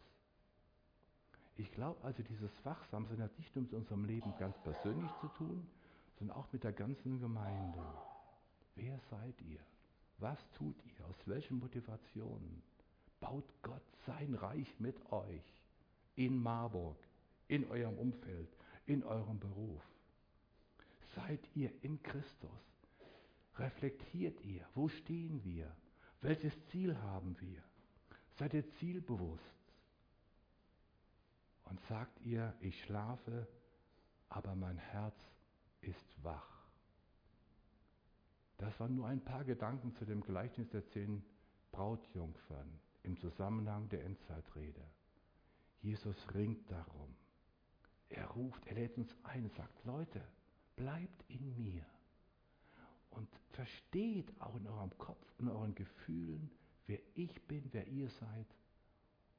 Ich 1.55 1.71
glaube 1.71 2.03
also, 2.03 2.21
dieses 2.21 2.51
Wachsamsein 2.63 3.21
hat 3.21 3.37
nicht 3.39 3.55
nur 3.55 3.63
mit 3.63 3.73
unserem 3.73 4.05
Leben 4.05 4.33
ganz 4.37 4.55
persönlich 4.59 5.11
zu 5.19 5.27
tun, 5.29 5.67
sondern 6.17 6.37
auch 6.37 6.51
mit 6.51 6.63
der 6.63 6.73
ganzen 6.73 7.19
Gemeinde. 7.19 7.83
Wer 8.75 8.99
seid 9.09 9.41
ihr? 9.41 9.59
Was 10.19 10.39
tut 10.51 10.75
ihr? 10.85 11.05
Aus 11.07 11.17
welchen 11.25 11.57
Motivationen? 11.57 12.61
Baut 13.19 13.45
Gott 13.63 13.83
sein 14.05 14.35
Reich 14.35 14.79
mit 14.79 15.11
euch 15.11 15.43
in 16.15 16.41
Marburg, 16.41 16.97
in 17.47 17.69
eurem 17.71 17.97
Umfeld, 17.97 18.49
in 18.85 19.03
eurem 19.03 19.39
Beruf? 19.39 19.81
Seid 21.15 21.39
ihr 21.55 21.71
in 21.83 22.01
Christus? 22.01 22.72
Reflektiert 23.57 24.41
ihr? 24.41 24.65
Wo 24.73 24.89
stehen 24.89 25.43
wir? 25.43 25.75
Welches 26.21 26.53
Ziel 26.67 26.97
haben 27.01 27.39
wir? 27.39 27.61
Seid 28.37 28.53
ihr 28.53 28.67
zielbewusst? 28.79 29.63
und 31.73 31.79
sagt 31.87 32.21
ihr, 32.21 32.53
ich 32.59 32.79
schlafe, 32.83 33.47
aber 34.29 34.55
mein 34.55 34.77
Herz 34.77 35.15
ist 35.81 36.23
wach. 36.23 36.67
Das 38.57 38.79
waren 38.79 38.95
nur 38.95 39.07
ein 39.07 39.23
paar 39.23 39.43
Gedanken 39.43 39.93
zu 39.95 40.05
dem 40.05 40.21
Gleichnis 40.21 40.69
der 40.69 40.85
zehn 40.89 41.23
Brautjungfern 41.71 42.79
im 43.01 43.17
Zusammenhang 43.17 43.89
der 43.89 44.05
Endzeitrede. 44.05 44.83
Jesus 45.81 46.15
ringt 46.33 46.69
darum. 46.69 47.15
Er 48.09 48.27
ruft, 48.27 48.65
er 48.67 48.75
lädt 48.75 48.95
uns 48.97 49.13
ein, 49.23 49.49
sagt, 49.49 49.83
Leute, 49.83 50.21
bleibt 50.75 51.23
in 51.27 51.55
mir 51.55 51.83
und 53.15 53.27
versteht 53.51 54.29
auch 54.39 54.55
in 54.55 54.67
eurem 54.67 54.97
Kopf, 54.97 55.23
und 55.39 55.49
euren 55.49 55.75
Gefühlen, 55.75 56.49
wer 56.87 56.99
ich 57.15 57.41
bin, 57.47 57.63
wer 57.71 57.87
ihr 57.87 58.09
seid 58.09 58.47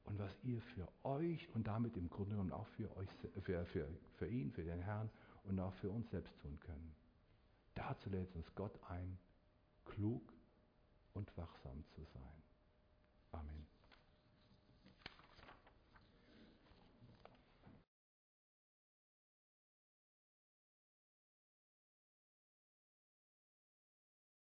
und 0.05 0.19
was 0.19 0.31
ihr 0.43 0.61
für 0.61 0.87
euch 1.03 1.47
und 1.53 1.67
damit 1.67 1.97
im 1.97 2.09
Grunde 2.09 2.31
genommen 2.31 2.51
auch 2.51 2.67
für, 2.77 2.95
euch, 2.97 3.09
für, 3.41 3.65
für, 3.65 3.87
für 4.17 4.27
ihn, 4.27 4.51
für 4.51 4.63
den 4.63 4.79
Herrn 4.79 5.09
und 5.43 5.59
auch 5.59 5.73
für 5.75 5.89
uns 5.89 6.09
selbst 6.09 6.33
tun 6.41 6.59
können. 6.59 6.95
Dazu 7.73 8.09
lädt 8.09 8.33
uns 8.35 8.53
Gott 8.55 8.79
ein, 8.89 9.17
klug 9.85 10.33
und 11.13 11.35
wachsam 11.37 11.83
zu 11.95 12.03
sein. 12.13 12.43
Amen. 13.31 13.74